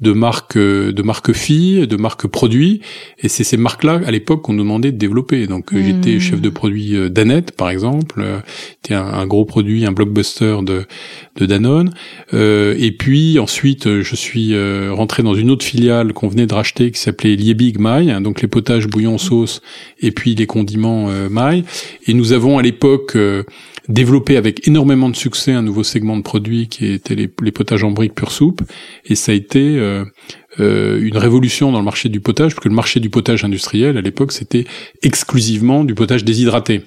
de 0.00 0.12
marques 0.12 0.56
euh, 0.56 0.90
de 0.90 1.02
marques 1.02 1.32
filles, 1.32 1.86
de 1.86 1.96
marques 1.96 2.26
produits, 2.26 2.80
et 3.20 3.28
c'est 3.28 3.44
ces 3.44 3.56
marques-là 3.56 4.00
à 4.04 4.10
l'époque 4.10 4.42
qu'on 4.42 4.52
nous 4.52 4.64
demandait 4.64 4.90
de 4.90 4.98
développer. 4.98 5.46
Donc 5.46 5.72
euh, 5.72 5.78
Hmm. 5.78 5.84
j'étais 5.84 6.20
chef 6.20 6.40
de 6.40 6.48
produit 6.48 6.96
euh, 6.96 7.08
Danette, 7.08 7.52
par 7.52 7.70
exemple, 7.70 8.24
c'était 8.82 8.94
un, 8.94 9.04
un 9.04 9.26
gros 9.26 9.44
produit, 9.44 9.86
un 9.86 9.92
blockbuster 9.92 10.56
de 10.62 10.86
de 11.36 11.46
Danone. 11.46 11.92
Euh, 12.34 12.74
et 12.78 12.90
puis 12.90 13.38
ensuite, 13.38 14.02
je 14.02 14.16
suis 14.16 14.54
rentré 14.90 15.22
dans 15.22 15.34
une 15.34 15.50
autre 15.50 15.64
filiale 15.64 16.12
qu'on 16.12 16.28
venait 16.28 16.46
de 16.46 16.54
racheter 16.54 16.90
qui 16.90 17.00
s'appelait 17.00 17.36
Liebig 17.36 17.78
Maille, 17.78 18.10
hein, 18.10 18.20
donc 18.20 18.42
les 18.42 18.48
potages 18.48 18.88
bouillon 18.88 19.18
sauce 19.18 19.62
et 20.00 20.10
puis 20.10 20.34
les 20.34 20.46
condiments 20.46 21.10
euh, 21.10 21.28
Maille. 21.28 21.62
Et 22.06 22.14
nous 22.14 22.32
avons 22.32 22.58
à 22.58 22.62
l'époque 22.62 23.16
développé 23.88 24.36
avec 24.36 24.66
énormément 24.66 25.08
de 25.08 25.16
succès 25.16 25.52
un 25.52 25.62
nouveau 25.62 25.82
segment 25.82 26.16
de 26.16 26.22
produits 26.22 26.68
qui 26.68 26.86
était 26.92 27.14
les, 27.14 27.28
potages 27.28 27.84
en 27.84 27.90
briques 27.90 28.14
pure 28.14 28.32
soupe. 28.32 28.62
Et 29.04 29.14
ça 29.14 29.32
a 29.32 29.34
été 29.34 29.78
euh, 30.60 31.00
une 31.00 31.16
révolution 31.16 31.72
dans 31.72 31.78
le 31.78 31.84
marché 31.84 32.08
du 32.08 32.20
potage, 32.20 32.54
parce 32.54 32.62
que 32.62 32.68
le 32.68 32.74
marché 32.74 33.00
du 33.00 33.10
potage 33.10 33.44
industriel, 33.44 33.96
à 33.96 34.00
l'époque, 34.00 34.32
c'était 34.32 34.64
exclusivement 35.02 35.84
du 35.84 35.94
potage 35.94 36.24
déshydraté. 36.24 36.82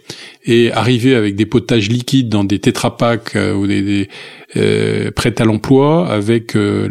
Et 0.46 0.72
arriver 0.72 1.16
avec 1.16 1.36
des 1.36 1.46
potages 1.46 1.90
liquides 1.90 2.30
dans 2.30 2.44
des 2.44 2.60
tétrapacks 2.60 3.36
euh, 3.36 3.54
ou 3.54 3.66
des, 3.66 3.82
des 3.82 4.10
euh, 4.58 5.12
prêts 5.12 5.42
à 5.42 5.46
l'emploi, 5.46 6.08
avec 6.10 6.56
euh, 6.56 6.88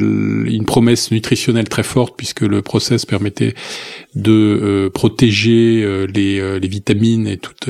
une 0.47 0.65
promesse 0.65 1.11
nutritionnelle 1.11 1.69
très 1.69 1.83
forte, 1.83 2.15
puisque 2.17 2.43
le 2.43 2.61
process 2.61 3.07
permettait 3.07 3.55
de 4.15 4.33
euh, 4.33 4.91
protéger 4.91 5.83
euh, 5.83 6.07
les, 6.07 6.59
les 6.59 6.69
vitamines 6.69 7.27
et 7.27 7.37
toutes, 7.37 7.69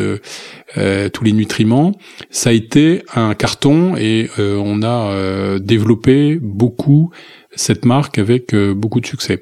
tous 1.13 1.25
les 1.25 1.33
nutriments, 1.33 1.93
ça 2.31 2.51
a 2.51 2.53
été 2.53 3.03
un 3.15 3.35
carton 3.35 3.97
et 3.97 4.29
on 4.39 4.83
a 4.83 5.59
développé 5.61 6.39
beaucoup 6.41 7.11
cette 7.57 7.85
marque 7.85 8.19
avec 8.19 8.55
euh, 8.55 8.75
beaucoup 8.75 9.01
de 9.01 9.07
succès. 9.07 9.41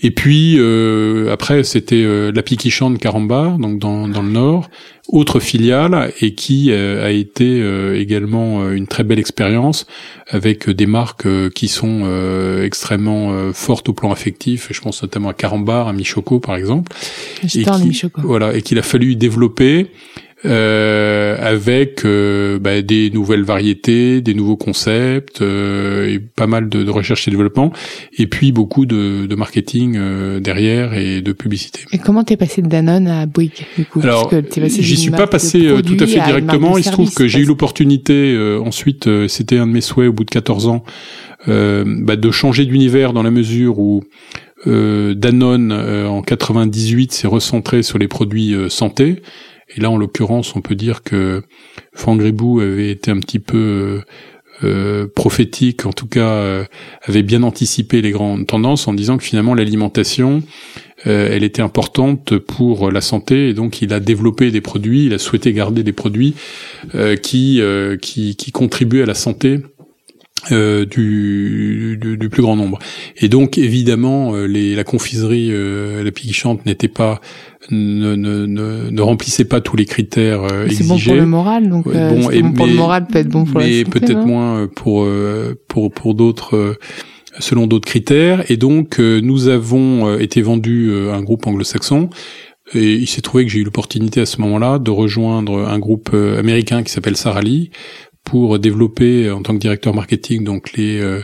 Et 0.00 0.10
puis 0.10 0.56
euh, 0.58 1.32
après 1.32 1.64
c'était 1.64 2.02
euh, 2.04 2.32
la 2.34 2.42
Piqui 2.42 2.68
de 2.68 2.96
Carambar, 2.98 3.58
donc 3.58 3.78
dans, 3.78 4.08
dans 4.08 4.22
le 4.22 4.30
nord, 4.30 4.68
autre 5.08 5.38
filiale 5.38 6.12
et 6.20 6.34
qui 6.34 6.70
euh, 6.70 7.06
a 7.06 7.10
été 7.10 7.60
euh, 7.60 7.98
également 7.98 8.62
euh, 8.62 8.72
une 8.72 8.86
très 8.88 9.04
belle 9.04 9.18
expérience 9.20 9.86
avec 10.28 10.68
des 10.68 10.86
marques 10.86 11.26
euh, 11.26 11.48
qui 11.48 11.68
sont 11.68 12.00
euh, 12.04 12.64
extrêmement 12.64 13.30
euh, 13.32 13.52
fortes 13.52 13.88
au 13.88 13.92
plan 13.92 14.10
affectif. 14.10 14.70
Et 14.70 14.74
je 14.74 14.80
pense 14.80 15.02
notamment 15.02 15.28
à 15.28 15.34
Carambar, 15.34 15.86
à 15.88 15.92
Michoco 15.92 16.40
par 16.40 16.56
exemple 16.56 16.92
en 17.44 17.46
qui- 17.46 17.64
Michoco. 17.86 18.20
voilà, 18.24 18.56
et 18.56 18.62
qu'il 18.62 18.78
a 18.78 18.82
fallu 18.82 19.14
développer 19.16 19.86
euh, 20.44 21.36
avec 21.40 22.04
euh, 22.04 22.58
bah, 22.58 22.82
des 22.82 23.10
nouvelles 23.10 23.42
variétés, 23.42 24.20
des 24.20 24.34
nouveaux 24.34 24.56
concepts, 24.56 25.40
euh, 25.40 26.08
et 26.08 26.18
pas 26.18 26.46
mal 26.46 26.68
de, 26.68 26.84
de 26.84 26.90
recherche 26.90 27.26
et 27.26 27.30
développement, 27.30 27.72
et 28.18 28.26
puis 28.26 28.52
beaucoup 28.52 28.84
de, 28.84 29.26
de 29.26 29.34
marketing 29.34 29.96
euh, 29.96 30.38
derrière 30.40 30.94
et 30.94 31.22
de 31.22 31.32
publicité. 31.32 31.80
Et 31.92 31.98
comment 31.98 32.22
t'es 32.22 32.36
passé 32.36 32.60
de 32.60 32.68
Danone 32.68 33.08
à 33.08 33.26
Bouygues, 33.26 33.66
du 33.76 33.86
coup? 33.86 34.00
Alors, 34.02 34.30
j'y 34.68 34.96
suis 34.96 35.10
pas 35.10 35.26
passé 35.26 35.66
euh, 35.66 35.80
tout 35.80 35.96
à 35.98 36.06
fait 36.06 36.20
à 36.20 36.26
directement. 36.26 36.76
Il 36.76 36.84
se 36.84 36.90
trouve 36.90 37.12
que 37.14 37.26
j'ai 37.26 37.40
eu 37.40 37.44
l'opportunité 37.44 38.34
euh, 38.34 38.60
ensuite, 38.60 39.06
euh, 39.06 39.28
c'était 39.28 39.58
un 39.58 39.66
de 39.66 39.72
mes 39.72 39.80
souhaits 39.80 40.08
au 40.08 40.12
bout 40.12 40.24
de 40.24 40.30
14 40.30 40.66
ans, 40.66 40.84
euh, 41.48 41.84
bah, 41.86 42.16
de 42.16 42.30
changer 42.30 42.66
d'univers 42.66 43.12
dans 43.12 43.22
la 43.22 43.30
mesure 43.30 43.78
où 43.78 44.04
euh, 44.66 45.14
Danone 45.14 45.72
euh, 45.72 46.08
en 46.08 46.22
98 46.22 47.12
s'est 47.12 47.26
recentré 47.26 47.82
sur 47.82 47.98
les 47.98 48.08
produits 48.08 48.54
euh, 48.54 48.68
santé. 48.68 49.22
Et 49.74 49.80
là, 49.80 49.90
en 49.90 49.96
l'occurrence, 49.96 50.54
on 50.54 50.60
peut 50.60 50.74
dire 50.74 51.02
que 51.02 51.42
Franck 51.92 52.20
Gribou 52.20 52.60
avait 52.60 52.90
été 52.90 53.10
un 53.10 53.18
petit 53.18 53.40
peu 53.40 53.58
euh, 53.58 54.00
euh, 54.64 55.06
prophétique, 55.12 55.86
en 55.86 55.92
tout 55.92 56.06
cas, 56.06 56.28
euh, 56.28 56.64
avait 57.02 57.22
bien 57.22 57.42
anticipé 57.42 58.00
les 58.00 58.10
grandes 58.10 58.46
tendances 58.46 58.86
en 58.86 58.94
disant 58.94 59.18
que 59.18 59.24
finalement 59.24 59.54
l'alimentation, 59.54 60.42
elle 61.04 61.44
était 61.44 61.62
importante 61.62 62.36
pour 62.36 62.90
la 62.90 63.00
santé, 63.00 63.50
et 63.50 63.54
donc 63.54 63.80
il 63.80 63.92
a 63.92 64.00
développé 64.00 64.50
des 64.50 64.60
produits, 64.60 65.06
il 65.06 65.14
a 65.14 65.18
souhaité 65.18 65.52
garder 65.52 65.84
des 65.84 65.92
produits 65.92 66.34
qui, 67.22 67.60
qui 68.02 68.34
qui 68.34 68.50
contribuaient 68.50 69.02
à 69.02 69.06
la 69.06 69.14
santé. 69.14 69.60
Euh, 70.52 70.84
du, 70.84 71.98
du, 72.00 72.16
du 72.16 72.28
plus 72.28 72.42
grand 72.42 72.56
nombre. 72.56 72.78
Et 73.16 73.28
donc 73.28 73.58
évidemment, 73.58 74.34
euh, 74.34 74.46
les, 74.46 74.74
la 74.74 74.84
confiserie, 74.84 75.48
euh, 75.50 76.04
la 76.04 76.10
piquichante 76.12 76.64
n'était 76.66 76.88
pas, 76.88 77.20
ne, 77.70 78.14
ne, 78.14 78.46
ne, 78.46 78.90
ne 78.90 79.00
remplissait 79.02 79.44
pas 79.46 79.60
tous 79.60 79.76
les 79.76 79.86
critères 79.86 80.42
euh, 80.44 80.66
C'est 80.70 80.86
bon 80.86 80.94
exigés. 80.94 81.10
pour 81.12 81.20
le 81.20 81.26
moral, 81.26 81.68
donc 81.68 81.86
Ouais, 81.86 81.96
euh, 81.96 82.10
bon, 82.10 82.30
et 82.30 82.42
bon 82.42 82.52
pour 82.52 82.66
le 82.66 82.72
mais- 82.72 82.78
moral 82.78 83.06
peut 83.06 83.18
être 83.18 83.28
bon 83.28 83.44
pour 83.44 83.60
la 83.60 83.66
mais 83.66 83.84
santé. 83.84 83.90
peut-être 84.00 84.24
moins 84.26 84.60
euh, 84.62 84.66
pour 84.74 85.08
pour 85.68 85.90
pour 85.92 86.14
d'autres 86.14 86.78
selon 87.38 87.66
d'autres 87.66 87.86
critères 87.88 88.50
et 88.50 88.56
donc 88.56 88.98
nous 88.98 89.48
avons 89.48 90.16
été 90.18 90.40
vendus 90.42 90.90
à 91.10 91.16
un 91.16 91.22
groupe 91.22 91.46
anglo-saxon 91.46 92.08
et 92.72 92.94
il 92.94 93.06
s'est 93.06 93.20
trouvé 93.20 93.44
que 93.44 93.50
j'ai 93.52 93.58
eu 93.58 93.64
l'opportunité 93.64 94.20
à 94.22 94.26
ce 94.26 94.40
moment-là 94.40 94.78
de 94.78 94.90
rejoindre 94.90 95.66
un 95.68 95.78
groupe 95.78 96.14
américain 96.14 96.82
qui 96.82 96.90
s'appelle 96.92 97.16
Sarali 97.16 97.70
pour 98.26 98.58
développer 98.58 99.26
euh, 99.26 99.36
en 99.36 99.42
tant 99.42 99.54
que 99.54 99.60
directeur 99.60 99.94
marketing 99.94 100.44
donc 100.44 100.74
les 100.74 101.00
euh, 101.00 101.22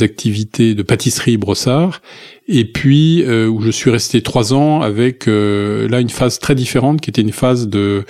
activités 0.00 0.74
de 0.74 0.82
pâtisserie 0.82 1.36
Brossard. 1.36 2.00
Et 2.48 2.64
puis 2.64 3.22
euh, 3.24 3.48
où 3.48 3.60
je 3.60 3.70
suis 3.70 3.90
resté 3.90 4.22
trois 4.22 4.54
ans 4.54 4.80
avec 4.80 5.28
euh, 5.28 5.88
là 5.88 6.00
une 6.00 6.08
phase 6.08 6.38
très 6.38 6.54
différente 6.54 7.02
qui 7.02 7.10
était 7.10 7.20
une 7.20 7.32
phase 7.32 7.68
de 7.68 8.04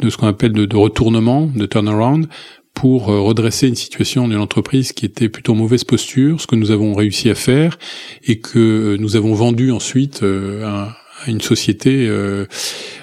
de 0.00 0.10
ce 0.10 0.16
qu'on 0.16 0.26
appelle 0.26 0.52
de, 0.52 0.64
de 0.64 0.76
retournement, 0.76 1.48
de 1.54 1.66
turnaround, 1.66 2.26
pour 2.74 3.10
euh, 3.10 3.20
redresser 3.20 3.68
une 3.68 3.76
situation 3.76 4.26
d'une 4.26 4.38
entreprise 4.38 4.92
qui 4.92 5.06
était 5.06 5.28
plutôt 5.28 5.52
en 5.52 5.56
mauvaise 5.56 5.84
posture, 5.84 6.40
ce 6.40 6.48
que 6.48 6.56
nous 6.56 6.72
avons 6.72 6.94
réussi 6.94 7.30
à 7.30 7.36
faire, 7.36 7.78
et 8.24 8.40
que 8.40 8.58
euh, 8.58 8.96
nous 8.98 9.14
avons 9.14 9.34
vendu 9.34 9.70
ensuite 9.70 10.24
à, 10.24 10.96
une 11.26 11.40
société 11.40 12.06
euh, 12.08 12.46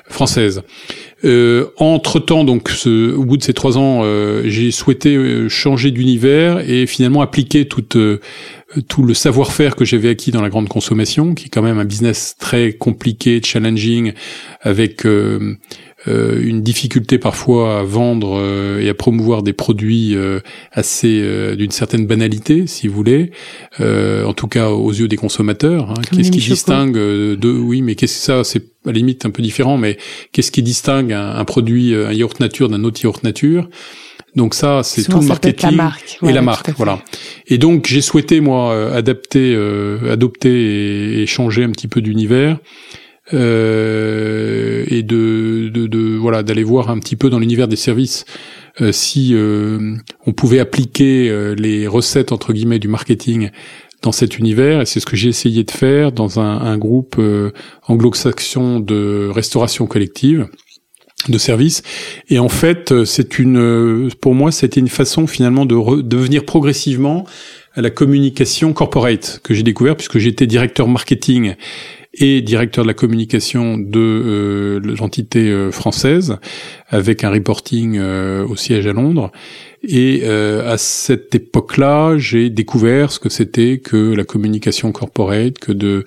française. 0.10 0.62
Euh, 1.24 1.68
entre 1.78 2.20
temps, 2.20 2.44
donc, 2.44 2.70
ce, 2.70 3.14
au 3.14 3.24
bout 3.24 3.38
de 3.38 3.44
ces 3.44 3.54
trois 3.54 3.78
ans, 3.78 4.02
euh, 4.04 4.42
j'ai 4.46 4.72
souhaité 4.72 5.16
euh, 5.16 5.50
changer 5.50 5.92
d'univers 5.92 6.68
et 6.68 6.88
finalement 6.88 7.22
appliquer 7.22 7.68
euh, 7.96 8.20
tout 8.88 9.04
le 9.04 9.14
savoir-faire 9.14 9.76
que 9.76 9.86
j'avais 9.86 10.10
acquis 10.10 10.32
dans 10.32 10.42
la 10.42 10.50
grande 10.50 10.68
consommation, 10.68 11.36
qui 11.36 11.46
est 11.46 11.50
quand 11.50 11.62
même 11.62 11.78
un 11.78 11.86
business 11.86 12.36
très 12.40 12.74
compliqué, 12.74 13.40
challenging, 13.44 14.14
avec 14.62 15.06
une 16.08 16.62
difficulté 16.64 17.18
parfois 17.20 17.80
à 17.80 17.84
vendre 17.84 18.38
euh, 18.40 18.80
et 18.80 18.90
à 18.90 18.94
promouvoir 18.94 19.44
des 19.44 19.54
produits 19.54 20.16
euh, 20.16 20.40
assez 20.72 21.20
euh, 21.22 21.56
d'une 21.56 21.72
certaine 21.72 22.08
banalité, 22.08 22.66
si 22.68 22.88
vous 22.88 22.96
voulez, 22.96 23.32
euh, 23.80 24.26
en 24.26 24.34
tout 24.34 24.48
cas 24.48 24.70
aux 24.70 24.92
yeux 24.92 25.08
des 25.08 25.16
consommateurs. 25.18 25.92
hein. 25.92 26.02
Qu'est-ce 26.12 26.32
qui 26.32 26.40
distingue 26.40 26.98
euh, 26.98 27.36
de 27.36 27.50
oui, 27.52 27.82
mais 27.82 27.96
qu'est-ce 27.96 28.16
que 28.20 28.26
ça 28.26 28.44
C'est 28.44 28.64
à 28.86 28.88
la 28.88 28.94
limite 28.94 29.26
un 29.26 29.30
peu 29.30 29.44
différent, 29.44 29.78
mais 29.78 29.98
qu'est-ce 30.32 30.52
qui 30.52 30.64
distingue 30.64 31.14
un, 31.14 31.36
un 31.36 31.46
produit, 31.46 31.94
euh, 31.94 32.08
un 32.08 32.14
yaourt 32.14 32.40
nature 32.40 32.68
d'un 32.70 32.84
autre 32.84 33.00
yaourt 33.04 33.24
nature? 33.24 33.70
Donc 34.36 34.54
ça, 34.54 34.82
c'est 34.84 35.04
tout 35.04 35.20
le 35.20 35.26
marketing 35.28 35.72
la 35.72 35.76
marque. 35.76 36.18
et 36.24 36.32
la 36.32 36.42
marque, 36.42 36.70
voilà. 36.78 37.04
Et 37.48 37.58
donc 37.58 37.86
j'ai 37.86 38.00
souhaité 38.02 38.40
moi 38.40 38.72
euh, 38.72 38.98
adapter, 38.98 39.54
euh, 39.54 40.12
adopter 40.14 40.50
et, 40.50 41.22
et 41.22 41.26
changer 41.28 41.64
un 41.66 41.70
petit 41.72 41.90
peu 41.90 42.02
d'univers 42.02 42.58
euh, 43.34 44.84
et 44.88 45.04
de, 45.04 45.70
de, 45.70 45.88
de- 45.88 46.18
voilà 46.18 46.44
d'aller 46.44 46.64
voir 46.64 46.90
un 46.90 47.00
petit 47.00 47.16
peu 47.16 47.30
dans 47.30 47.40
l'univers 47.40 47.68
des 47.68 47.76
services 47.76 48.26
euh, 48.82 48.92
si 48.92 49.32
euh, 49.34 49.96
on 50.26 50.34
pouvait 50.34 50.60
appliquer 50.60 51.30
euh, 51.30 51.54
les 51.56 51.88
recettes 51.88 52.32
entre 52.32 52.54
guillemets 52.54 52.80
du 52.80 52.88
marketing 52.88 53.50
dans 54.02 54.12
cet 54.12 54.40
univers. 54.40 54.82
Et 54.82 54.86
c'est 54.86 55.00
ce 55.00 55.06
que 55.06 55.16
j'ai 55.16 55.30
essayé 55.30 55.64
de 55.64 55.72
faire 55.72 56.12
dans 56.12 56.40
un, 56.40 56.58
un 56.62 56.78
groupe 56.78 57.16
euh, 57.20 57.52
anglo-saxon 57.88 58.80
de 58.80 59.30
restauration 59.32 59.86
collective 59.88 60.48
de 61.30 61.38
services. 61.38 61.84
Et 62.30 62.40
en 62.40 62.50
fait 62.50 62.92
euh, 62.92 63.06
c'est 63.06 63.38
une 63.40 64.10
pour 64.22 64.34
moi 64.34 64.52
c'était 64.52 64.80
une 64.80 64.90
façon 64.90 65.28
finalement 65.28 65.66
de 65.66 66.02
devenir 66.02 66.46
progressivement 66.46 67.26
à 67.74 67.82
la 67.82 67.90
communication 67.90 68.74
corporate 68.74 69.40
que 69.44 69.54
j'ai 69.54 69.64
découvert 69.64 69.96
puisque 69.96 70.18
j'étais 70.18 70.48
directeur 70.48 70.88
marketing 70.88 71.56
et 72.14 72.42
directeur 72.42 72.84
de 72.84 72.88
la 72.88 72.94
communication 72.94 73.78
de 73.78 74.82
l'entité 75.00 75.70
française, 75.72 76.38
avec 76.90 77.24
un 77.24 77.32
reporting 77.32 78.00
au 78.00 78.56
siège 78.56 78.86
à 78.88 78.94
Londres. 78.94 79.32
Et 79.84 80.22
euh, 80.26 80.72
à 80.72 80.78
cette 80.78 81.34
époque-là, 81.34 82.16
j'ai 82.18 82.52
découvert 82.52 83.12
ce 83.12 83.20
que 83.20 83.30
c'était 83.30 83.80
que 83.80 84.14
la 84.14 84.24
communication 84.24 84.92
corporate, 84.92 85.58
que 85.58 85.72
de, 85.72 86.06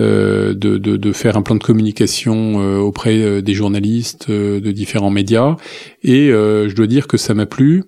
euh, 0.00 0.54
de, 0.54 0.76
de, 0.76 0.96
de, 0.96 1.12
faire 1.12 1.36
un 1.36 1.42
plan 1.42 1.54
de 1.54 1.62
communication 1.62 2.60
euh, 2.60 2.78
auprès 2.78 3.18
euh, 3.18 3.40
des 3.40 3.54
journalistes 3.54 4.28
de 4.28 4.72
différents 4.72 5.10
médias. 5.10 5.56
Et 6.02 6.28
je 6.30 6.74
dois 6.74 6.88
dire 6.88 7.06
que 7.06 7.16
ça 7.16 7.34
m'a 7.34 7.46
plu. 7.46 7.84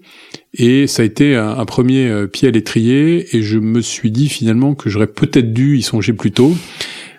Et 0.56 0.86
ça 0.86 1.02
a 1.02 1.04
été 1.04 1.34
un 1.34 1.64
premier 1.64 2.26
pied 2.28 2.46
à 2.46 2.50
l'étrier. 2.52 3.36
Et 3.36 3.42
je 3.42 3.58
me 3.58 3.80
suis 3.80 4.12
dit 4.12 4.28
finalement 4.28 4.76
que 4.76 4.88
j'aurais 4.88 5.08
peut-être 5.08 5.52
dû 5.52 5.78
y 5.78 5.82
songer 5.82 6.12
plus 6.12 6.30
tôt. 6.30 6.54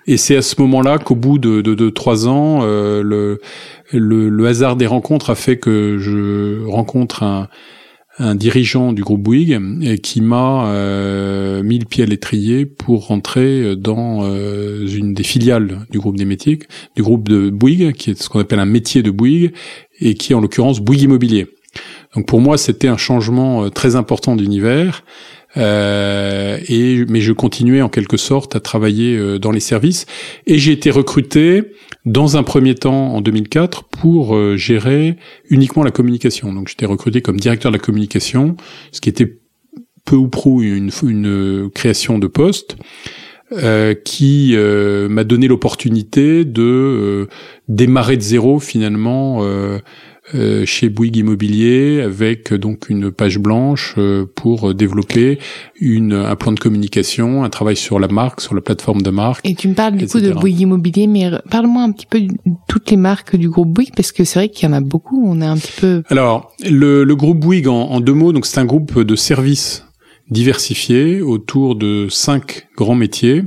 Et 0.07 0.17
c'est 0.17 0.35
à 0.35 0.41
ce 0.41 0.59
moment-là 0.61 0.99
qu'au 0.99 1.15
bout 1.15 1.39
de, 1.39 1.61
de, 1.61 1.73
de, 1.73 1.89
trois 1.89 2.27
ans, 2.27 2.63
le, 2.63 3.39
le, 3.91 4.29
le 4.29 4.47
hasard 4.47 4.75
des 4.75 4.85
rencontres 4.85 5.31
a 5.31 5.35
fait 5.35 5.57
que 5.57 5.97
je 5.97 6.65
rencontre 6.67 7.23
un 7.23 7.49
un 8.17 8.35
dirigeant 8.35 8.93
du 8.93 9.03
groupe 9.03 9.21
Bouygues 9.21 9.99
qui 10.01 10.21
m'a 10.21 10.67
euh, 10.67 11.63
mis 11.63 11.79
le 11.79 11.85
pied 11.85 12.03
à 12.03 12.07
l'étrier 12.07 12.65
pour 12.65 13.07
rentrer 13.07 13.75
dans 13.75 14.21
euh, 14.23 14.87
une 14.87 15.13
des 15.13 15.23
filiales 15.23 15.85
du 15.89 15.99
groupe 15.99 16.17
des 16.17 16.25
métiers, 16.25 16.59
du 16.95 17.03
groupe 17.03 17.27
de 17.27 17.49
Bouygues, 17.49 17.93
qui 17.93 18.11
est 18.11 18.21
ce 18.21 18.29
qu'on 18.29 18.39
appelle 18.39 18.59
un 18.59 18.65
métier 18.65 19.03
de 19.03 19.11
Bouygues, 19.11 19.51
et 19.99 20.13
qui 20.13 20.31
est 20.31 20.35
en 20.35 20.41
l'occurrence 20.41 20.79
Bouygues 20.79 21.03
Immobilier. 21.03 21.47
Donc 22.15 22.25
pour 22.25 22.39
moi, 22.39 22.57
c'était 22.57 22.87
un 22.87 22.97
changement 22.97 23.65
euh, 23.65 23.69
très 23.69 23.97
important 23.97 24.35
d'univers. 24.37 25.03
Euh, 25.57 26.57
et 26.67 27.05
mais 27.07 27.21
je 27.21 27.31
continuais 27.31 27.81
en 27.81 27.89
quelque 27.89 28.17
sorte 28.17 28.55
à 28.55 28.59
travailler 28.59 29.15
euh, 29.17 29.39
dans 29.39 29.51
les 29.51 29.59
services 29.59 30.05
et 30.47 30.57
j'ai 30.57 30.73
été 30.73 30.91
recruté 30.91 31.63
dans 32.05 32.37
un 32.37 32.43
premier 32.43 32.75
temps 32.75 33.13
en 33.15 33.21
2004 33.21 33.85
pour 33.85 34.35
euh, 34.35 34.57
gérer 34.57 35.15
uniquement 35.49 35.83
la 35.83 35.91
communication. 35.91 36.53
Donc 36.53 36.67
j'étais 36.67 36.85
recruté 36.85 37.21
comme 37.21 37.39
directeur 37.39 37.71
de 37.71 37.77
la 37.77 37.83
communication, 37.83 38.57
ce 38.91 39.01
qui 39.01 39.09
était 39.09 39.37
peu 40.03 40.15
ou 40.15 40.27
prou 40.27 40.61
une, 40.61 40.91
une 41.03 41.69
création 41.73 42.19
de 42.19 42.27
poste. 42.27 42.77
Euh, 43.51 43.93
qui 43.93 44.53
euh, 44.55 45.07
m'a 45.07 45.23
donné 45.23 45.47
l'opportunité 45.47 46.45
de 46.45 47.27
démarrer 47.67 48.17
de 48.17 48.21
zéro 48.23 48.59
finalement 48.59 49.45
euh, 50.33 50.65
chez 50.65 50.89
Bouygues 50.89 51.17
Immobilier 51.17 52.01
avec 52.01 52.51
euh, 52.51 52.57
donc 52.57 52.89
une 52.89 53.11
page 53.11 53.37
blanche 53.37 53.93
euh, 53.99 54.25
pour 54.35 54.73
développer 54.73 55.37
une, 55.79 56.13
un 56.13 56.35
plan 56.35 56.51
de 56.51 56.59
communication, 56.59 57.43
un 57.43 57.49
travail 57.49 57.75
sur 57.75 57.99
la 57.99 58.07
marque, 58.07 58.41
sur 58.41 58.55
la 58.55 58.61
plateforme 58.61 59.03
de 59.03 59.11
marque. 59.11 59.47
Et 59.47 59.53
tu 59.53 59.67
me 59.67 59.75
parles 59.75 59.97
du 59.97 60.07
coup 60.07 60.19
de 60.19 60.31
Bouygues 60.31 60.61
Immobilier, 60.61 61.05
mais 61.05 61.29
parle-moi 61.51 61.83
un 61.83 61.91
petit 61.91 62.07
peu 62.07 62.21
de 62.21 62.33
toutes 62.67 62.89
les 62.89 62.97
marques 62.97 63.35
du 63.35 63.49
groupe 63.49 63.69
Bouygues 63.69 63.93
parce 63.95 64.11
que 64.11 64.23
c'est 64.23 64.39
vrai 64.39 64.49
qu'il 64.49 64.67
y 64.67 64.71
en 64.71 64.73
a 64.73 64.81
beaucoup. 64.81 65.23
On 65.27 65.41
est 65.41 65.45
un 65.45 65.57
petit 65.57 65.79
peu. 65.79 66.01
Alors 66.09 66.51
le, 66.67 67.03
le 67.03 67.15
groupe 67.15 67.39
Bouygues 67.39 67.67
en, 67.67 67.91
en 67.91 67.99
deux 67.99 68.13
mots, 68.13 68.33
donc 68.33 68.47
c'est 68.47 68.59
un 68.59 68.65
groupe 68.65 68.99
de 68.99 69.15
services 69.15 69.85
diversifiés 70.31 71.21
autour 71.21 71.75
de 71.75 72.07
cinq 72.09 72.67
grands 72.75 72.95
métiers. 72.95 73.43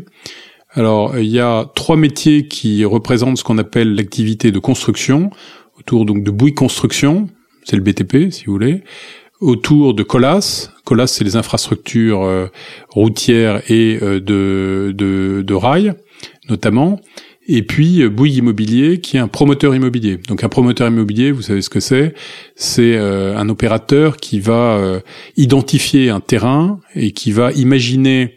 Alors, 0.74 1.18
il 1.18 1.26
y 1.26 1.40
a 1.40 1.64
trois 1.74 1.96
métiers 1.96 2.46
qui 2.46 2.84
représentent 2.84 3.38
ce 3.38 3.42
qu'on 3.42 3.58
appelle 3.58 3.94
l'activité 3.94 4.52
de 4.52 4.58
construction 4.58 5.30
autour 5.78 6.04
donc 6.04 6.22
de 6.22 6.30
Bouygues 6.30 6.54
Construction, 6.54 7.28
c'est 7.64 7.76
le 7.76 7.82
BTP 7.82 8.30
si 8.30 8.46
vous 8.46 8.52
voulez, 8.52 8.82
autour 9.40 9.94
de 9.94 10.02
Colas. 10.02 10.70
Colas, 10.84 11.06
c'est 11.06 11.24
les 11.24 11.36
infrastructures 11.36 12.22
euh, 12.22 12.46
routières 12.90 13.62
et 13.70 13.98
euh, 14.02 14.20
de, 14.20 14.92
de, 14.96 15.42
de 15.42 15.54
rails, 15.54 15.94
notamment. 16.48 17.00
Et 17.46 17.62
puis 17.62 18.02
euh, 18.02 18.08
Bouygues 18.08 18.36
Immobilier, 18.36 19.00
qui 19.00 19.16
est 19.16 19.20
un 19.20 19.28
promoteur 19.28 19.74
immobilier. 19.74 20.16
Donc 20.28 20.44
un 20.44 20.48
promoteur 20.48 20.88
immobilier, 20.88 21.30
vous 21.30 21.42
savez 21.42 21.62
ce 21.62 21.70
que 21.70 21.80
c'est 21.80 22.14
C'est 22.56 22.96
un 22.98 23.48
opérateur 23.48 24.16
qui 24.16 24.40
va 24.40 25.00
identifier 25.36 26.10
un 26.10 26.20
terrain 26.20 26.80
et 26.94 27.12
qui 27.12 27.32
va 27.32 27.52
imaginer 27.52 28.36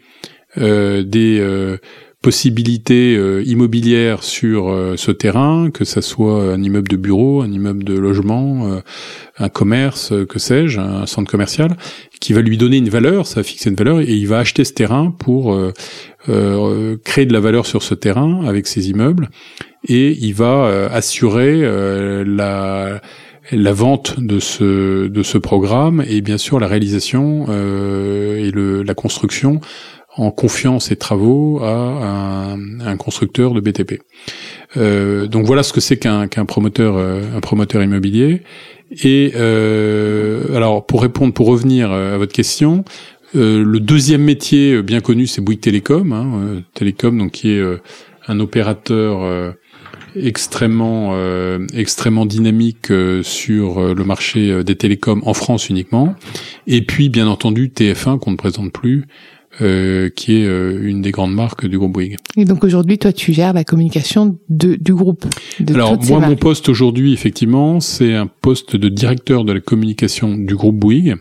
des 0.56 1.78
possibilités 2.22 3.16
euh, 3.16 3.42
immobilières 3.44 4.22
sur 4.22 4.70
euh, 4.70 4.94
ce 4.96 5.10
terrain, 5.10 5.70
que 5.70 5.84
ça 5.84 6.00
soit 6.00 6.52
un 6.52 6.62
immeuble 6.62 6.88
de 6.88 6.96
bureau, 6.96 7.42
un 7.42 7.50
immeuble 7.50 7.82
de 7.82 7.94
logement, 7.94 8.68
euh, 8.68 8.80
un 9.38 9.48
commerce, 9.48 10.12
que 10.28 10.38
sais-je, 10.38 10.78
un 10.80 11.06
centre 11.06 11.30
commercial, 11.30 11.76
qui 12.20 12.32
va 12.32 12.40
lui 12.40 12.56
donner 12.56 12.76
une 12.76 12.88
valeur, 12.88 13.26
ça 13.26 13.40
va 13.40 13.42
fixer 13.42 13.70
une 13.70 13.76
valeur, 13.76 14.00
et 14.00 14.14
il 14.14 14.28
va 14.28 14.38
acheter 14.38 14.64
ce 14.64 14.72
terrain 14.72 15.10
pour 15.10 15.58
créer 17.04 17.26
de 17.26 17.32
la 17.32 17.40
valeur 17.40 17.66
sur 17.66 17.82
ce 17.82 17.94
terrain 17.94 18.46
avec 18.46 18.68
ses 18.68 18.90
immeubles, 18.90 19.30
et 19.88 20.16
il 20.20 20.34
va 20.34 20.88
assurer 20.92 21.62
la 22.24 23.00
la 23.50 23.72
vente 23.72 24.20
de 24.20 24.38
ce 24.38 25.08
de 25.08 25.22
ce 25.24 25.38
programme 25.38 26.04
et 26.06 26.20
bien 26.20 26.38
sûr 26.38 26.60
la 26.60 26.68
réalisation 26.68 27.46
et 27.48 28.52
le, 28.52 28.84
la 28.84 28.94
construction 28.94 29.60
en 30.16 30.30
confiant 30.30 30.78
ses 30.78 30.96
travaux 30.96 31.60
à 31.62 32.54
un, 32.84 32.96
constructeur 32.96 33.54
de 33.54 33.60
BTP. 33.60 34.02
Euh, 34.76 35.26
donc 35.26 35.46
voilà 35.46 35.62
ce 35.62 35.72
que 35.72 35.80
c'est 35.80 35.96
qu'un 35.96 36.28
promoteur 36.46 36.96
euh, 36.96 37.22
un 37.34 37.40
promoteur 37.40 37.82
immobilier. 37.82 38.42
Et 39.02 39.32
euh, 39.36 40.54
alors 40.54 40.84
pour 40.86 41.02
répondre, 41.02 41.32
pour 41.32 41.46
revenir 41.46 41.90
à 41.92 42.18
votre 42.18 42.32
question, 42.32 42.84
le 43.34 43.78
deuxième 43.78 44.22
métier 44.22 44.82
bien 44.82 45.00
connu 45.00 45.26
c'est 45.26 45.40
Bouygues 45.40 45.60
Télécom, 45.60 46.12
hein, 46.12 46.62
Télécom 46.74 47.16
donc 47.16 47.32
qui 47.32 47.52
est 47.52 47.62
un 48.28 48.40
opérateur 48.40 49.54
extrêmement 50.14 51.16
extrêmement 51.72 52.26
dynamique 52.26 52.92
sur 53.22 53.94
le 53.94 54.04
marché 54.04 54.62
des 54.62 54.76
télécoms 54.76 55.22
en 55.24 55.32
France 55.32 55.70
uniquement. 55.70 56.14
Et 56.66 56.82
puis 56.82 57.08
bien 57.08 57.26
entendu 57.26 57.72
TF1 57.74 58.18
qu'on 58.18 58.32
ne 58.32 58.36
présente 58.36 58.70
plus 58.70 59.06
euh, 59.60 60.08
qui 60.08 60.38
est 60.38 60.46
euh, 60.46 60.80
une 60.82 61.02
des 61.02 61.10
grandes 61.10 61.34
marques 61.34 61.66
du 61.66 61.76
groupe 61.76 61.92
Bouygues. 61.92 62.16
Et 62.38 62.46
donc 62.46 62.64
aujourd'hui, 62.64 62.96
toi, 62.96 63.12
tu 63.12 63.34
gères 63.34 63.52
la 63.52 63.64
communication 63.64 64.38
de, 64.48 64.76
du 64.76 64.94
groupe. 64.94 65.26
De 65.60 65.74
Alors 65.74 66.02
moi, 66.04 66.20
mon 66.20 66.36
poste 66.36 66.70
aujourd'hui, 66.70 67.12
effectivement, 67.12 67.78
c'est 67.78 68.14
un 68.14 68.26
poste 68.26 68.76
de 68.76 68.88
directeur 68.88 69.44
de 69.44 69.52
la 69.52 69.60
communication 69.60 70.38
du 70.38 70.56
groupe 70.56 70.76
Bouygues, 70.76 71.16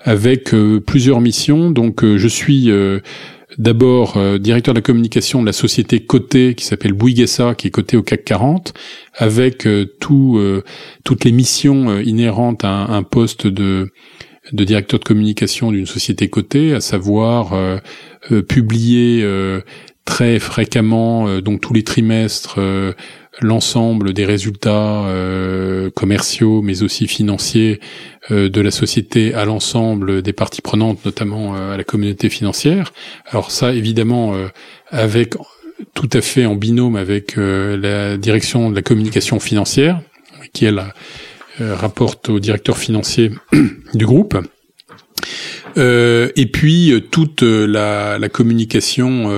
avec 0.00 0.52
euh, 0.52 0.80
plusieurs 0.80 1.20
missions. 1.20 1.70
Donc 1.70 2.04
je 2.04 2.26
suis 2.26 2.70
d'abord 3.56 4.18
directeur 4.40 4.74
de 4.74 4.78
la 4.78 4.82
communication 4.82 5.40
de 5.40 5.46
la 5.46 5.52
société 5.52 6.00
cotée 6.00 6.56
qui 6.56 6.64
s'appelle 6.64 6.92
Bouygues 6.92 7.26
SA, 7.26 7.54
qui 7.54 7.68
est 7.68 7.70
cotée 7.70 7.96
au 7.96 8.02
CAC 8.02 8.24
40, 8.24 8.74
avec 9.14 9.68
tout, 10.00 10.40
toutes 11.04 11.24
les 11.24 11.32
missions 11.32 12.00
inhérentes 12.00 12.64
à 12.64 12.86
un 12.86 13.04
poste 13.04 13.46
de 13.46 13.92
de 14.52 14.64
directeur 14.64 14.98
de 14.98 15.04
communication 15.04 15.72
d'une 15.72 15.86
société 15.86 16.28
cotée, 16.28 16.74
à 16.74 16.80
savoir 16.80 17.52
euh, 17.52 17.78
euh, 18.32 18.42
publier 18.42 19.22
euh, 19.22 19.60
très 20.04 20.38
fréquemment, 20.38 21.40
donc 21.40 21.60
tous 21.60 21.72
les 21.72 21.84
trimestres, 21.84 22.58
l'ensemble 23.40 24.12
des 24.12 24.24
résultats 24.24 25.04
commerciaux, 25.94 26.62
mais 26.62 26.82
aussi 26.82 27.06
financiers 27.06 27.78
de 28.28 28.60
la 28.60 28.72
société 28.72 29.34
à 29.34 29.44
l'ensemble 29.44 30.22
des 30.22 30.32
parties 30.32 30.62
prenantes, 30.62 31.04
notamment 31.04 31.54
à 31.54 31.76
la 31.76 31.84
communauté 31.84 32.28
financière. 32.28 32.92
Alors 33.26 33.52
ça, 33.52 33.72
évidemment, 33.72 34.34
avec 34.88 35.34
tout 35.94 36.10
à 36.12 36.20
fait 36.22 36.44
en 36.44 36.56
binôme 36.56 36.96
avec 36.96 37.36
la 37.36 38.16
direction 38.16 38.68
de 38.68 38.74
la 38.74 38.82
communication 38.82 39.38
financière, 39.38 40.00
qui 40.52 40.64
est 40.64 40.72
la 40.72 40.92
rapporte 41.60 42.28
au 42.28 42.40
directeur 42.40 42.78
financier 42.78 43.30
du 43.94 44.06
groupe. 44.06 44.36
Euh, 45.76 46.30
et 46.34 46.46
puis 46.46 46.90
euh, 46.90 47.00
toute 47.00 47.42
la, 47.42 48.18
la 48.18 48.28
communication 48.28 49.30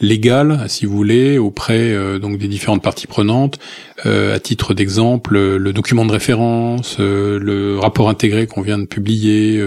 légale, 0.00 0.64
si 0.68 0.86
vous 0.86 0.96
voulez, 0.96 1.38
auprès 1.38 2.18
donc 2.18 2.38
des 2.38 2.48
différentes 2.48 2.82
parties 2.82 3.06
prenantes. 3.06 3.58
à 4.04 4.38
titre 4.38 4.74
d'exemple, 4.74 5.56
le 5.56 5.72
document 5.72 6.04
de 6.04 6.12
référence, 6.12 6.98
le 6.98 7.78
rapport 7.78 8.08
intégré 8.08 8.46
qu'on 8.46 8.62
vient 8.62 8.78
de 8.78 8.86
publier, 8.86 9.62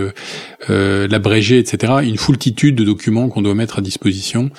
l'abrégé, 0.70 1.60
etc. 1.60 1.94
Une 2.04 2.18
foultitude 2.18 2.76
de 2.76 2.84
documents 2.84 3.30
qu'on 3.30 3.42
doit 3.42 3.56
mettre 3.56 3.80
à 3.80 3.82
disposition 3.82 4.50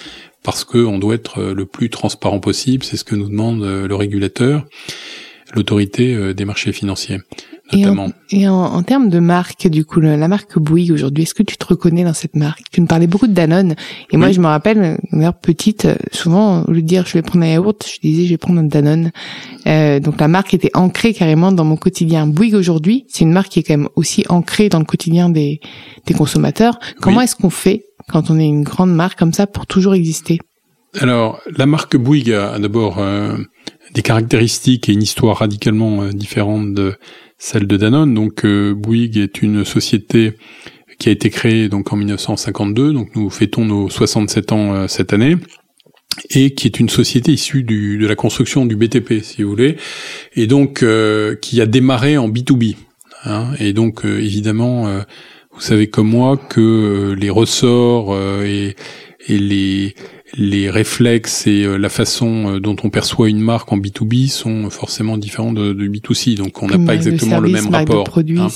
parce 0.43 0.65
qu'on 0.65 0.99
doit 0.99 1.15
être 1.15 1.41
le 1.43 1.65
plus 1.67 1.91
transparent 1.91 2.41
possible. 2.41 2.85
C'est 2.85 2.97
ce 2.97 3.05
que 3.05 3.15
nous 3.15 3.29
demande 3.29 3.63
le 3.63 3.95
régulateur 3.95 4.65
l'autorité 5.55 6.15
euh, 6.15 6.35
des 6.35 6.45
marchés 6.45 6.73
financiers. 6.73 7.19
Notamment. 7.73 8.09
Et, 8.31 8.49
en, 8.49 8.55
en, 8.55 8.83
termes 8.83 9.11
de 9.11 9.19
marque, 9.19 9.69
du 9.69 9.85
coup, 9.85 10.01
la 10.01 10.29
marque 10.29 10.59
Bouygues 10.59 10.93
aujourd'hui, 10.93 11.25
est-ce 11.25 11.35
que 11.35 11.43
tu 11.43 11.59
te 11.59 11.67
reconnais 11.67 12.03
dans 12.03 12.15
cette 12.15 12.35
marque? 12.35 12.63
Tu 12.73 12.81
me 12.81 12.87
parlais 12.87 13.07
beaucoup 13.07 13.27
de 13.27 13.35
Danone, 13.35 13.75
et 14.11 14.17
moi 14.17 14.33
je 14.33 14.41
me 14.41 14.47
rappelle, 14.47 14.99
mère 15.13 15.35
petite, 15.35 15.87
souvent 16.11 16.63
au 16.63 16.71
lieu 16.71 16.81
de 16.81 16.87
dire 16.87 17.05
je 17.07 17.13
vais 17.13 17.23
prendre 17.23 17.45
un 17.45 17.49
yaourt, 17.49 17.87
je 17.87 18.01
disais 18.01 18.25
je 18.25 18.31
vais 18.31 18.39
prendre 18.39 18.61
un 18.61 18.65
Danone. 18.65 19.11
Euh, 19.67 20.01
donc 20.01 20.19
la 20.19 20.29
marque 20.29 20.55
était 20.55 20.71
ancrée 20.75 21.13
carrément 21.13 21.53
dans 21.53 21.65
mon 21.65 21.77
quotidien. 21.77 22.27
Bouygues 22.27 22.55
aujourd'hui, 22.55 23.05
c'est 23.09 23.25
une 23.25 23.33
marque 23.33 23.51
qui 23.51 23.59
est 23.59 23.65
quand 23.65 23.77
même 23.77 23.89
aussi 23.97 24.25
ancrée 24.31 24.71
dans 24.71 24.79
le 24.79 24.87
quotidien 24.87 25.29
des, 25.29 25.61
des 26.07 26.15
consommateurs. 26.15 26.79
Comment 27.03 27.21
est-ce 27.21 27.37
qu'on 27.37 27.51
fait 27.51 27.85
quand 28.09 28.31
on 28.31 28.39
est 28.39 28.47
une 28.47 28.63
grande 28.63 28.95
marque 28.95 29.19
comme 29.19 29.35
ça 29.35 29.47
pour 29.47 29.67
toujours 29.67 29.95
exister? 29.95 30.39
Alors, 30.95 31.41
la 31.57 31.67
marque 31.67 31.97
Bouygues 31.97 32.33
a, 32.33 32.59
d'abord 32.59 33.03
des 33.95 34.03
caractéristiques 34.03 34.89
et 34.89 34.93
une 34.93 35.03
histoire 35.03 35.39
radicalement 35.39 36.07
différente 36.09 36.75
de 36.75 36.95
celle 37.37 37.67
de 37.67 37.77
Danone. 37.77 38.15
Donc, 38.15 38.47
Bouygues 38.47 39.19
est 39.19 39.43
une 39.43 39.65
société 39.65 40.39
qui 40.99 41.09
a 41.11 41.13
été 41.13 41.31
créée 41.31 41.69
donc 41.69 41.93
en 41.93 41.97
1952. 41.97 42.93
Donc, 42.93 43.15
nous 43.15 43.29
fêtons 43.31 43.65
nos 43.65 43.89
67 43.89 44.53
ans 44.53 44.89
cette 44.89 45.13
année 45.13 45.37
et 46.31 46.55
qui 46.55 46.67
est 46.67 46.81
une 46.81 46.89
société 46.89 47.33
issue 47.33 47.63
du, 47.63 47.99
de 47.99 48.07
la 48.07 48.15
construction 48.15 48.67
du 48.67 48.77
BTP, 48.77 49.23
si 49.23 49.43
vous 49.43 49.51
voulez, 49.51 49.77
et 50.35 50.47
donc 50.47 50.83
euh, 50.83 51.35
qui 51.37 51.61
a 51.61 51.67
démarré 51.67 52.17
en 52.19 52.29
B2B. 52.29 52.77
Hein, 53.25 53.53
et 53.59 53.73
donc 53.73 54.05
euh, 54.05 54.19
évidemment, 54.19 54.89
euh, 54.89 55.01
vous 55.53 55.61
savez 55.61 55.89
comme 55.89 56.09
moi 56.09 56.37
que 56.37 57.15
les 57.19 57.31
ressorts 57.31 58.17
et, 58.45 58.77
et 59.27 59.39
les 59.39 59.95
les 60.37 60.69
réflexes 60.69 61.47
et 61.47 61.65
euh, 61.65 61.77
la 61.77 61.89
façon 61.89 62.55
euh, 62.55 62.61
dont 62.61 62.77
on 62.85 62.91
perçoit 62.91 63.29
une 63.29 63.41
marque 63.41 63.73
en 63.73 63.79
B2B 63.79 64.29
sont 64.29 64.69
forcément 64.71 65.17
différents 65.17 65.53
de, 65.53 65.73
de 65.73 65.89
B2C. 65.89 66.37
Donc 66.37 66.63
on 66.63 66.67
n'a 66.67 66.79
pas 66.79 66.95
exactement 66.95 67.41
le, 67.41 67.49
même 67.49 67.69
rapport. 67.69 68.07
Hein. 68.17 68.49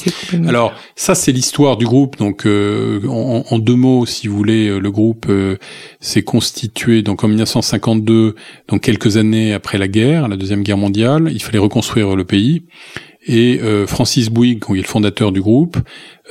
Alors 0.47 0.75
ça 0.97 1.15
c'est 1.15 1.33
l'histoire 1.33 1.77
du 1.77 1.87
groupe. 1.87 2.19
Donc 2.19 2.47
euh, 2.47 3.01
en, 3.09 3.45
en, 3.49 3.59
deux 3.59 3.75
mots, 3.75 4.05
si 4.07 4.29
vous 4.29 4.37
voulez, 4.37 4.79
le 4.79 4.91
groupe 4.91 5.31
s'est 6.01 6.23
constitué 6.23 7.03
donc 7.03 7.25
en 7.25 7.29
1952, 7.29 8.35
donc 8.69 8.81
quelques 8.83 9.17
années 9.17 9.55
après 9.55 9.79
la 9.79 9.89
guerre, 9.89 10.29
la 10.29 10.37
deuxième 10.37 10.63
guerre 10.63 10.79
mondiale. 10.79 11.31
Il 11.33 11.43
fallait 11.43 11.59
reconstruire 11.59 12.17
le 12.17 12.25
pays. 12.25 12.65
Et 13.27 13.61
Francis 13.87 14.31
Bouygues, 14.31 14.65
qui 14.65 14.73
est 14.73 14.77
le 14.77 14.83
fondateur 14.83 15.31
du 15.31 15.41
groupe, 15.41 15.79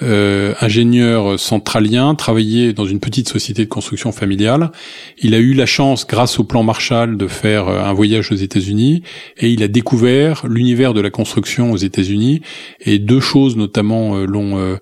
euh, 0.03 0.55
ingénieur 0.61 1.39
centralien, 1.39 2.15
travaillait 2.15 2.73
dans 2.73 2.85
une 2.85 2.99
petite 2.99 3.29
société 3.29 3.65
de 3.65 3.69
construction 3.69 4.11
familiale. 4.11 4.71
Il 5.19 5.35
a 5.35 5.37
eu 5.37 5.53
la 5.53 5.67
chance, 5.67 6.07
grâce 6.07 6.39
au 6.39 6.43
plan 6.43 6.63
Marshall, 6.63 7.17
de 7.17 7.27
faire 7.27 7.67
euh, 7.67 7.83
un 7.83 7.93
voyage 7.93 8.31
aux 8.31 8.35
États-Unis 8.35 9.03
et 9.37 9.49
il 9.49 9.61
a 9.61 9.67
découvert 9.67 10.47
l'univers 10.47 10.95
de 10.95 11.01
la 11.01 11.11
construction 11.11 11.71
aux 11.71 11.77
États-Unis. 11.77 12.41
Et 12.79 12.97
deux 12.97 13.19
choses 13.19 13.57
notamment 13.57 14.15
euh, 14.15 14.25
l'ont 14.25 14.77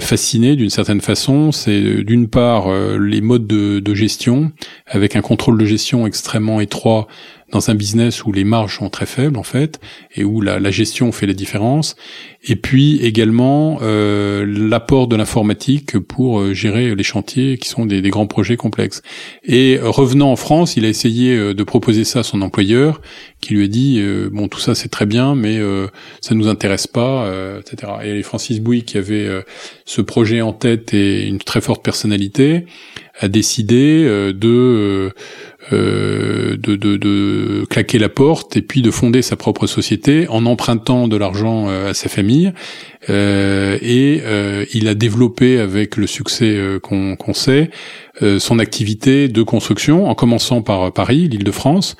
fasciné 0.00 0.56
d'une 0.56 0.70
certaine 0.70 1.00
façon. 1.00 1.52
C'est 1.52 2.04
d'une 2.04 2.28
part 2.28 2.68
les 2.98 3.20
modes 3.20 3.46
de, 3.46 3.80
de 3.80 3.94
gestion, 3.94 4.52
avec 4.86 5.14
un 5.14 5.20
contrôle 5.20 5.58
de 5.58 5.64
gestion 5.66 6.06
extrêmement 6.06 6.60
étroit 6.60 7.06
dans 7.54 7.70
un 7.70 7.74
business 7.74 8.24
où 8.24 8.32
les 8.32 8.44
marges 8.44 8.78
sont 8.78 8.90
très 8.90 9.06
faibles 9.06 9.38
en 9.38 9.42
fait 9.42 9.80
et 10.14 10.24
où 10.24 10.40
la, 10.40 10.58
la 10.60 10.70
gestion 10.70 11.12
fait 11.12 11.26
la 11.26 11.32
différence. 11.32 11.96
Et 12.46 12.56
puis 12.56 12.98
également 12.98 13.78
euh, 13.80 14.44
l'apport 14.46 15.08
de 15.08 15.16
l'informatique 15.16 15.98
pour 15.98 16.40
euh, 16.40 16.52
gérer 16.52 16.94
les 16.94 17.02
chantiers 17.02 17.56
qui 17.56 17.68
sont 17.68 17.86
des, 17.86 18.02
des, 18.02 18.10
grands 18.10 18.26
projets 18.26 18.56
complexes. 18.56 19.00
Et 19.44 19.78
revenant 19.80 20.30
en 20.30 20.36
France, 20.36 20.76
il 20.76 20.84
a 20.84 20.88
essayé 20.88 21.36
euh, 21.36 21.54
de 21.54 21.62
proposer 21.62 22.04
ça 22.04 22.20
à 22.20 22.22
son 22.22 22.42
employeur, 22.42 23.00
qui 23.40 23.54
lui 23.54 23.64
a 23.64 23.68
dit 23.68 23.98
euh, 24.00 24.28
bon 24.30 24.48
tout 24.48 24.58
ça 24.58 24.74
c'est 24.74 24.88
très 24.88 25.06
bien, 25.06 25.34
mais 25.34 25.58
euh, 25.58 25.86
ça 26.20 26.34
nous 26.34 26.48
intéresse 26.48 26.86
pas, 26.86 27.30
etc. 27.60 27.92
Et 28.04 28.22
Francis 28.22 28.60
Bouy 28.60 28.84
qui 28.84 28.98
avait 28.98 29.28
ce 29.84 30.00
projet 30.00 30.40
en 30.40 30.52
tête 30.52 30.92
et 30.94 31.26
une 31.26 31.38
très 31.38 31.60
forte 31.60 31.84
personnalité 31.84 32.66
a 33.20 33.28
décidé 33.28 34.04
de 34.34 35.12
euh, 35.72 36.56
de, 36.58 36.76
de, 36.76 36.96
de, 36.96 37.64
claquer 37.70 37.98
la 37.98 38.08
porte 38.08 38.56
et 38.56 38.62
puis 38.62 38.82
de 38.82 38.90
fonder 38.90 39.22
sa 39.22 39.36
propre 39.36 39.66
société 39.66 40.26
en 40.28 40.44
empruntant 40.46 41.08
de 41.08 41.16
l'argent 41.16 41.68
euh, 41.68 41.90
à 41.90 41.94
sa 41.94 42.08
famille. 42.08 42.52
Euh, 43.08 43.78
et 43.80 44.22
euh, 44.24 44.64
il 44.74 44.88
a 44.88 44.94
développé 44.94 45.58
avec 45.58 45.96
le 45.96 46.06
succès 46.06 46.58
qu'on 46.82 47.16
sait 47.34 47.70
son 48.38 48.60
activité 48.60 49.26
de 49.26 49.42
construction, 49.42 50.08
en 50.08 50.14
commençant 50.14 50.62
par 50.62 50.92
Paris, 50.92 51.28
l'Île-de-France, 51.28 51.96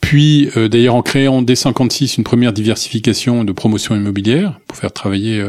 puis 0.00 0.50
d'ailleurs 0.56 0.96
en 0.96 1.02
créant 1.02 1.40
dès 1.40 1.54
56 1.54 2.16
une 2.16 2.24
première 2.24 2.52
diversification 2.52 3.44
de 3.44 3.52
promotion 3.52 3.94
immobilière 3.94 4.58
pour 4.66 4.76
faire 4.76 4.92
travailler 4.92 5.40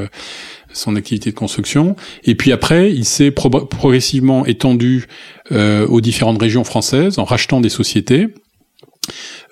son 0.74 0.96
activité 0.96 1.32
de 1.32 1.36
construction. 1.36 1.96
Et 2.24 2.36
puis 2.36 2.52
après, 2.52 2.92
il 2.92 3.06
s'est 3.06 3.32
progressivement 3.32 4.46
étendu 4.46 5.08
euh, 5.52 5.88
aux 5.88 6.02
différentes 6.02 6.42
régions 6.42 6.64
françaises 6.64 7.20
en 7.20 7.24
rachetant 7.24 7.62
des 7.62 7.70
sociétés. 7.70 8.28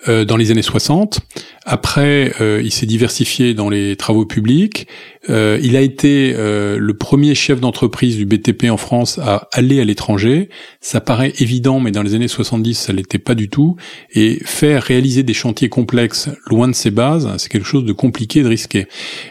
Euh, 0.07 0.25
dans 0.25 0.35
les 0.35 0.49
années 0.49 0.63
60. 0.63 1.19
Après, 1.63 2.33
euh, 2.41 2.59
il 2.63 2.71
s'est 2.71 2.87
diversifié 2.87 3.53
dans 3.53 3.69
les 3.69 3.95
travaux 3.95 4.25
publics. 4.25 4.87
Euh, 5.29 5.59
il 5.61 5.75
a 5.75 5.81
été 5.81 6.33
euh, 6.35 6.79
le 6.79 6.93
premier 6.95 7.35
chef 7.35 7.59
d'entreprise 7.59 8.17
du 8.17 8.25
BTP 8.25 8.71
en 8.71 8.77
France 8.77 9.19
à 9.19 9.47
aller 9.51 9.79
à 9.79 9.85
l'étranger. 9.85 10.49
Ça 10.79 11.01
paraît 11.01 11.33
évident, 11.37 11.79
mais 11.79 11.91
dans 11.91 12.01
les 12.01 12.15
années 12.15 12.27
70, 12.27 12.73
ça 12.73 12.93
l'était 12.93 13.19
pas 13.19 13.35
du 13.35 13.47
tout. 13.47 13.75
Et 14.11 14.39
faire 14.43 14.81
réaliser 14.81 15.21
des 15.21 15.35
chantiers 15.35 15.69
complexes 15.69 16.29
loin 16.47 16.67
de 16.67 16.73
ses 16.73 16.89
bases, 16.89 17.29
c'est 17.37 17.51
quelque 17.51 17.67
chose 17.67 17.85
de 17.85 17.93
compliqué, 17.93 18.41
de 18.41 18.47
risqué. 18.47 18.87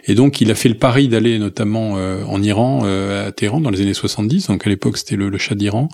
Et 0.07 0.15
donc, 0.15 0.41
il 0.41 0.53
a 0.53 0.55
fait 0.55 0.69
le 0.69 0.77
pari 0.77 1.09
d'aller 1.09 1.41
notamment 1.41 1.95
en 1.95 2.43
Iran, 2.45 2.85
à 2.85 3.33
Téhéran, 3.33 3.61
dans 3.61 3.71
les 3.71 3.81
années 3.81 3.95
70. 3.95 4.47
Donc, 4.47 4.67
à 4.67 4.71
l'époque, 4.71 4.99
c'était 4.99 5.17
le, 5.17 5.31
le 5.31 5.39
Shah 5.39 5.57
d'Iran 5.57 5.89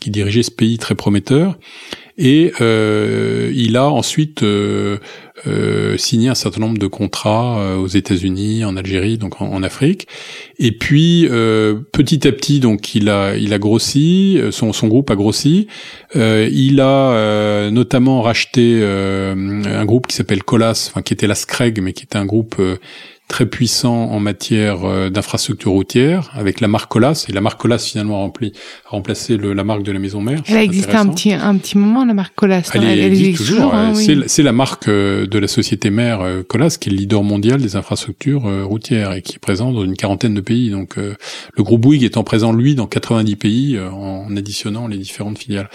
qui 0.00 0.10
dirigeait 0.10 0.42
ce 0.42 0.50
pays 0.50 0.78
très 0.78 0.94
prometteur. 0.94 1.56
Et 2.18 2.52
euh, 2.60 3.52
il 3.54 3.76
a 3.76 3.88
ensuite 3.90 4.42
euh, 4.42 4.98
euh, 5.46 5.98
signé 5.98 6.30
un 6.30 6.34
certain 6.34 6.60
nombre 6.60 6.78
de 6.78 6.86
contrats 6.86 7.58
euh, 7.58 7.76
aux 7.76 7.88
États-Unis, 7.88 8.64
en 8.64 8.76
Algérie, 8.76 9.18
donc 9.18 9.42
en, 9.42 9.52
en 9.52 9.62
Afrique. 9.62 10.08
Et 10.58 10.72
puis 10.72 11.28
euh, 11.30 11.74
petit 11.92 12.26
à 12.26 12.32
petit, 12.32 12.58
donc 12.58 12.94
il 12.94 13.10
a 13.10 13.36
il 13.36 13.52
a 13.52 13.58
grossi, 13.58 14.40
son 14.50 14.72
son 14.72 14.88
groupe 14.88 15.10
a 15.10 15.14
grossi. 15.14 15.66
il 16.14 16.80
a 16.80 17.70
notamment 17.70 18.22
racheté 18.22 18.82
un 18.82 19.84
groupe 19.84 20.06
qui 20.06 20.16
s'appelle 20.16 20.42
Colas, 20.42 20.88
enfin 20.90 21.02
qui 21.02 21.12
était 21.12 21.26
la 21.26 21.34
Screg, 21.34 21.82
mais 21.82 21.92
qui 21.92 22.04
était 22.04 22.16
un 22.16 22.26
groupe 22.26 22.56
très 23.28 23.46
puissant 23.46 24.10
en 24.10 24.20
matière 24.20 24.84
euh, 24.84 25.10
d'infrastructure 25.10 25.72
routière, 25.72 26.30
avec 26.34 26.60
la 26.60 26.68
marque 26.68 26.90
Colas, 26.90 27.26
et 27.28 27.32
la 27.32 27.40
marque 27.40 27.60
Colas 27.60 27.78
finalement 27.78 28.20
rempli, 28.20 28.52
a 28.86 28.90
remplacé 28.90 29.36
le, 29.36 29.52
la 29.52 29.64
marque 29.64 29.82
de 29.82 29.90
la 29.90 29.98
maison 29.98 30.20
mère. 30.20 30.42
Elle 30.46 30.56
a 30.56 30.62
existé 30.62 30.94
un 30.94 31.08
petit, 31.08 31.32
un 31.32 31.56
petit 31.56 31.76
moment, 31.76 32.04
la 32.04 32.14
marque 32.14 32.34
Colas. 32.36 32.70
Elle, 32.74 32.84
elle, 32.84 33.00
existe 33.00 33.38
toujours. 33.38 33.74
Hein, 33.74 33.94
c'est 34.26 34.42
la 34.42 34.52
marque 34.52 34.88
euh, 34.88 35.26
de 35.26 35.38
la 35.38 35.48
société 35.48 35.90
mère 35.90 36.20
euh, 36.20 36.42
Colas, 36.42 36.76
qui 36.80 36.88
est 36.88 36.92
le 36.92 36.98
leader 36.98 37.22
mondial 37.24 37.60
des 37.60 37.74
infrastructures 37.74 38.42
routières 38.64 39.12
et 39.12 39.22
qui 39.22 39.36
est 39.36 39.38
présent 39.38 39.72
dans 39.72 39.84
une 39.84 39.96
quarantaine 39.96 40.34
de 40.34 40.40
pays. 40.40 40.70
Donc 40.70 40.96
le 40.96 41.62
groupe 41.62 41.80
Bouygues 41.80 42.04
étant 42.04 42.24
présent, 42.24 42.52
lui, 42.52 42.74
dans 42.74 42.86
90 42.86 43.36
pays, 43.36 43.78
en 43.78 44.34
additionnant 44.36 44.86
les 44.86 44.98
différentes 44.98 45.38
filiales. 45.38 45.68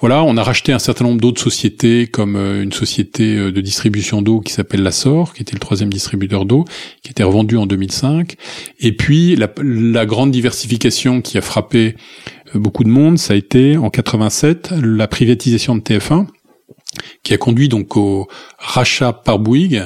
Voilà, 0.00 0.24
on 0.24 0.36
a 0.38 0.42
racheté 0.42 0.72
un 0.72 0.78
certain 0.78 1.04
nombre 1.04 1.20
d'autres 1.20 1.42
sociétés, 1.42 2.06
comme 2.06 2.36
une 2.36 2.72
société 2.72 3.36
de 3.36 3.60
distribution 3.60 4.22
d'eau 4.22 4.40
qui 4.40 4.52
s'appelle 4.52 4.82
La 4.82 4.92
Sor, 4.92 5.34
qui 5.34 5.42
était 5.42 5.52
le 5.52 5.58
troisième 5.58 5.92
distributeur 5.92 6.46
d'eau, 6.46 6.64
qui 7.02 7.10
était 7.10 7.22
revendu 7.22 7.58
en 7.58 7.66
2005. 7.66 8.36
Et 8.80 8.92
puis 8.96 9.36
la, 9.36 10.06
grande 10.06 10.30
diversification 10.30 11.20
qui 11.20 11.36
a 11.36 11.42
frappé 11.42 11.96
euh, 12.54 12.58
beaucoup 12.58 12.84
de 12.84 12.88
monde, 12.88 13.18
ça 13.18 13.34
a 13.34 13.36
été 13.36 13.76
en 13.76 13.90
87 13.90 14.72
la 14.82 15.08
privatisation 15.08 15.76
de 15.76 15.80
TF1, 15.80 16.26
qui 17.22 17.34
a 17.34 17.36
conduit 17.36 17.68
donc 17.68 17.96
au 17.96 18.28
rachat 18.58 19.12
par 19.12 19.38
Bouygues 19.38 19.84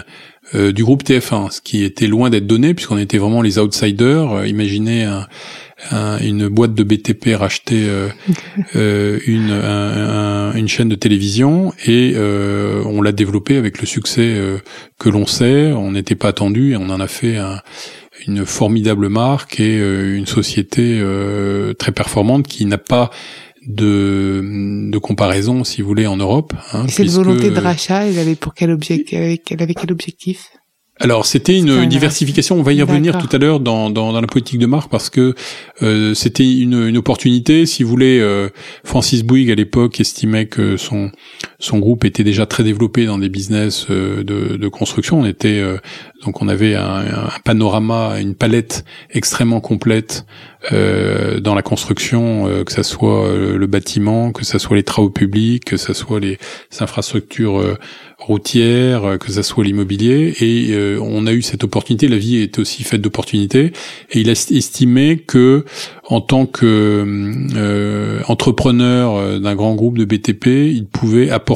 euh, 0.55 0.73
du 0.73 0.85
groupe 0.85 1.03
TF1, 1.03 1.51
ce 1.51 1.61
qui 1.61 1.85
était 1.85 2.07
loin 2.07 2.31
d'être 2.31 2.47
donné 2.47 2.75
puisqu'on 2.75 2.99
était 2.99 3.19
vraiment 3.19 3.43
les 3.43 3.59
outsiders. 3.59 4.33
Euh, 4.33 4.47
imaginez 4.47 5.05
un, 5.05 5.27
une 5.93 6.49
boîte 6.49 6.75
de 6.75 6.83
BTP 6.83 7.35
racheter 7.35 7.85
euh, 7.89 8.09
euh, 8.77 9.19
une, 9.27 9.51
une 10.59 10.69
chaîne 10.69 10.89
de 10.89 10.95
télévision 10.95 11.73
et 11.85 12.13
euh, 12.15 12.83
on 12.87 13.03
l'a 13.03 13.13
développé 13.13 13.57
avec 13.57 13.81
le 13.81 13.87
succès 13.87 14.39
que 14.99 15.09
l'on 15.09 15.27
sait. 15.27 15.73
On 15.73 15.93
n'était 15.93 16.15
pas 16.15 16.29
attendu 16.29 16.73
et 16.73 16.77
on 16.77 16.91
en 16.91 17.01
a 17.01 17.09
fait 17.09 17.39
une 18.27 18.47
formidable 18.47 19.09
marque 19.09 19.61
et 19.61 19.77
une 19.77 20.27
société 20.27 21.03
très 21.79 21.93
performante 21.93 22.47
qui 22.47 22.67
n'a 22.67 22.79
pas 22.79 23.11
de, 23.67 24.91
de 24.91 24.99
comparaison, 24.99 25.65
si 25.65 25.81
vous 25.81 25.89
voulez, 25.89 26.07
en 26.07 26.17
Europe. 26.17 26.53
Hein, 26.73 26.87
cette 26.89 27.09
volonté 27.09 27.51
de 27.51 27.59
rachat, 27.59 28.07
elle 28.07 28.19
avait 28.19 28.35
pour 28.35 28.55
quel 28.55 28.77
elle 28.91 29.63
avait 29.63 29.75
quel 29.75 29.93
objectif? 29.93 30.51
Alors 31.01 31.27
c'était 31.27 31.59
une 31.59 31.87
diversification, 31.87 32.57
on 32.57 32.63
va 32.63 32.73
y 32.73 32.81
revenir 32.81 33.19
tout 33.19 33.29
à 33.35 33.39
l'heure 33.39 33.59
dans, 33.59 33.91
dans, 33.91 34.13
dans, 34.13 34.21
la 34.21 34.27
politique 34.29 34.61
de 34.61 34.67
marque 34.67 34.91
parce 34.91 35.11
que 35.11 35.35
euh, 35.83 36.15
c'était 36.15 36.49
une, 36.49 36.87
une, 36.87 36.97
opportunité. 36.97 37.67
Si 37.67 37.83
vous 37.83 37.91
voulez, 37.91 38.21
euh, 38.21 38.49
Francis 38.85 39.25
Bouygues 39.25 39.51
à 39.51 39.57
l'époque 39.57 39.99
estimait 39.99 40.47
que 40.47 40.77
son 40.77 41.11
son 41.65 41.79
groupe 41.79 42.05
était 42.05 42.25
déjà 42.25 42.47
très 42.47 42.63
développé 42.63 43.07
dans 43.07 43.19
des 43.19 43.29
business 43.29 43.87
de, 43.89 44.23
de, 44.23 44.69
construction. 44.69 45.21
On 45.21 45.27
était 45.27 45.63
donc 46.25 46.41
on 46.41 46.49
avait 46.49 46.75
un, 46.75 47.29
panorama, 47.45 48.19
une 48.19 48.35
palette 48.35 48.85
extrêmement 49.11 49.61
complète 49.61 50.25
euh, 50.73 51.39
dans 51.41 51.55
la 51.55 51.61
construction, 51.61 52.49
euh, 52.49 52.65
que 52.65 52.73
ça 52.73 52.83
soit 52.83 53.27
euh, 53.27 53.59
le 53.59 53.67
bâtiment, 53.67 54.33
que 54.33 54.45
ça 54.45 54.59
soit 54.59 54.77
les 54.77 54.83
travaux 54.83 55.11
publics, 55.11 55.67
que 55.67 55.77
ça 55.77 55.93
soit 55.93 56.21
les, 56.21 56.39
infrastructures 56.81 57.61
euh, 57.61 57.77
routières, 58.19 59.19
que 59.21 59.31
ça 59.31 59.43
soit 59.43 59.65
l'immobilier. 59.65 60.35
Et 60.41 60.75
on 61.01 61.27
a 61.27 61.33
eu 61.33 61.43
cette 61.43 61.63
opportunité. 61.63 62.09
La 62.09 62.17
vie 62.17 62.37
est 62.37 62.59
aussi 62.59 62.83
faite 62.83 63.03
d'opportunités. 63.03 63.73
Et 64.13 64.21
il 64.21 64.31
a 64.31 64.33
estimé 64.33 65.19
que, 65.19 65.65
en 66.09 66.21
tant 66.21 66.47
que 66.47 68.23
entrepreneur 68.27 69.41
d'un 69.41 69.55
grand 69.55 69.75
groupe 69.75 69.99
de 69.99 70.05
BTP, 70.07 70.47
il 70.47 70.87
pouvait 70.87 71.31
apporter 71.31 71.54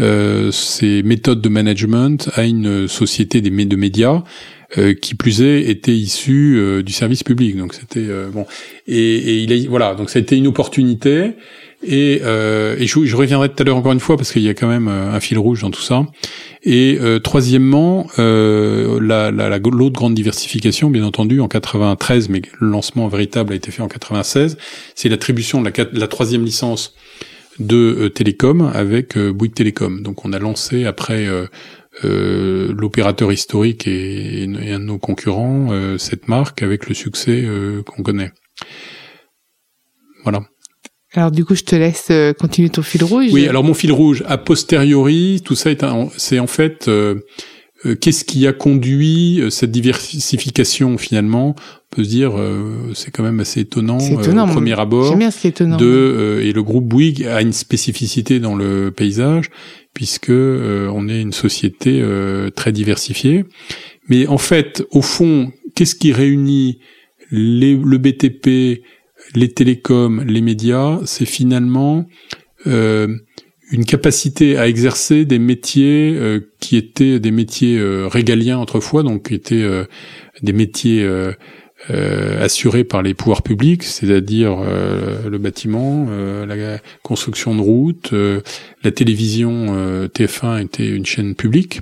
euh, 0.00 0.50
ces 0.50 1.02
méthodes 1.02 1.40
de 1.40 1.48
management 1.48 2.30
à 2.34 2.44
une 2.44 2.88
société 2.88 3.40
des 3.40 3.50
de 3.50 3.76
médias 3.76 4.22
euh, 4.78 4.94
qui 4.94 5.14
plus 5.14 5.42
est 5.42 5.68
était 5.68 5.92
issue 5.92 6.56
euh, 6.56 6.82
du 6.82 6.92
service 6.92 7.22
public. 7.22 7.56
Donc 7.58 7.74
c'était 7.74 8.08
bon 8.32 8.46
et, 8.86 8.96
et, 8.96 9.38
il 9.42 9.52
a, 9.52 9.68
voilà 9.68 9.94
donc 9.94 10.08
ça 10.08 10.18
a 10.18 10.22
été 10.22 10.36
une 10.36 10.46
opportunité. 10.46 11.32
Et, 11.84 12.22
et 12.22 12.86
je, 12.86 13.04
je, 13.04 13.16
reviendrai 13.16 13.48
tout 13.48 13.60
à 13.60 13.64
l'heure 13.64 13.76
encore 13.76 13.90
une 13.90 13.98
fois 13.98 14.16
parce 14.16 14.30
qu'il 14.30 14.42
y 14.42 14.48
a 14.48 14.54
quand 14.54 14.68
même 14.68 14.86
un 14.86 15.18
fil 15.18 15.36
rouge 15.36 15.62
dans 15.62 15.72
tout 15.72 15.82
ça. 15.82 16.06
Et 16.64 16.98
troisièmement, 17.24 18.06
euh, 18.20 19.00
la, 19.02 19.32
la, 19.32 19.58
l'autre 19.58 19.94
grande 19.94 20.14
diversification, 20.14 20.90
bien 20.90 21.04
entendu, 21.04 21.40
en 21.40 21.48
93, 21.48 22.28
mais 22.28 22.42
le 22.60 22.68
lancement 22.68 23.08
véritable 23.08 23.52
a 23.52 23.56
été 23.56 23.72
fait 23.72 23.82
en 23.82 23.88
96, 23.88 24.56
c'est 24.94 25.08
l'attribution 25.08 25.60
de 25.60 25.70
la, 25.76 25.86
la 25.92 26.06
troisième 26.06 26.44
licence 26.44 26.94
de 27.58 27.76
euh, 27.76 28.08
télécom 28.10 28.70
avec 28.74 29.16
euh, 29.16 29.32
Bouygues 29.32 29.54
Télécom. 29.54 30.02
Donc 30.02 30.24
on 30.24 30.32
a 30.32 30.38
lancé 30.38 30.84
après 30.84 31.26
euh, 31.26 32.72
l'opérateur 32.72 33.32
historique 33.32 33.86
et, 33.86 34.44
un 34.44 34.78
de 34.78 34.84
nos 34.84 34.98
concurrents 34.98 35.68
cette 35.98 36.26
marque 36.28 36.62
avec 36.62 36.88
le 36.88 36.94
succès 36.94 37.46
qu'on 37.86 38.02
connaît. 38.02 38.32
Voilà. 40.22 40.42
Alors 41.12 41.30
du 41.30 41.44
coup, 41.44 41.54
je 41.54 41.64
te 41.64 41.76
laisse 41.76 42.10
continuer 42.38 42.70
ton 42.70 42.80
fil 42.80 43.04
rouge. 43.04 43.28
Oui, 43.30 43.46
alors 43.46 43.62
mon 43.62 43.74
fil 43.74 43.92
rouge, 43.92 44.24
a 44.26 44.38
posteriori, 44.38 45.42
tout 45.44 45.54
ça 45.54 45.70
est 45.70 45.84
c'est 46.16 46.38
en 46.38 46.46
fait 46.46 46.90
qu'est-ce 48.00 48.24
qui 48.24 48.46
a 48.46 48.52
conduit 48.52 49.40
euh, 49.40 49.50
cette 49.50 49.70
diversification 49.70 50.98
finalement? 50.98 51.54
On 51.58 51.96
peut 51.96 52.04
se 52.04 52.08
dire, 52.08 52.38
euh, 52.38 52.92
c'est 52.94 53.10
quand 53.10 53.22
même 53.22 53.40
assez 53.40 53.60
étonnant, 53.60 53.98
étonnant 53.98 54.48
au 54.48 54.52
premier 54.52 54.78
abord. 54.78 55.16
Bien 55.16 55.30
étonnant. 55.30 55.76
De, 55.76 56.40
et 56.42 56.52
le 56.52 56.62
groupe 56.62 56.86
Bouygues 56.86 57.24
a 57.24 57.42
une 57.42 57.52
spécificité 57.52 58.40
dans 58.40 58.54
le 58.54 58.90
paysage 58.90 59.50
puisque 59.94 60.30
on 60.30 61.08
est 61.08 61.20
une 61.20 61.34
société 61.34 62.02
très 62.56 62.72
diversifiée. 62.72 63.44
Mais 64.08 64.26
en 64.26 64.38
fait, 64.38 64.82
au 64.90 65.02
fond, 65.02 65.52
qu'est-ce 65.74 65.94
qui 65.94 66.14
réunit 66.14 66.78
les, 67.30 67.76
le 67.76 67.98
BTP, 67.98 68.82
les 69.34 69.48
télécoms, 69.52 70.24
les 70.26 70.40
médias? 70.40 70.98
C'est 71.04 71.26
finalement 71.26 72.06
une 73.72 73.86
capacité 73.86 74.58
à 74.58 74.68
exercer 74.68 75.24
des 75.24 75.38
métiers 75.38 76.14
euh, 76.14 76.40
qui 76.60 76.76
étaient 76.76 77.18
des 77.18 77.30
métiers 77.30 77.78
euh, 77.78 78.06
régaliens 78.06 78.60
autrefois, 78.60 79.02
donc 79.02 79.28
qui 79.28 79.34
étaient 79.34 79.54
euh, 79.62 79.84
des 80.42 80.52
métiers 80.52 81.08
assurés 82.40 82.84
par 82.84 83.02
les 83.02 83.14
pouvoirs 83.14 83.42
publics, 83.42 83.82
c'est-à-dire 83.82 84.58
le 84.60 85.38
bâtiment, 85.38 86.08
la 86.46 86.78
construction 87.02 87.54
de 87.54 87.60
routes, 87.60 88.12
la 88.82 88.90
télévision 88.90 90.06
TF1 90.06 90.64
était 90.64 90.88
une 90.88 91.04
chaîne 91.06 91.34
publique. 91.34 91.80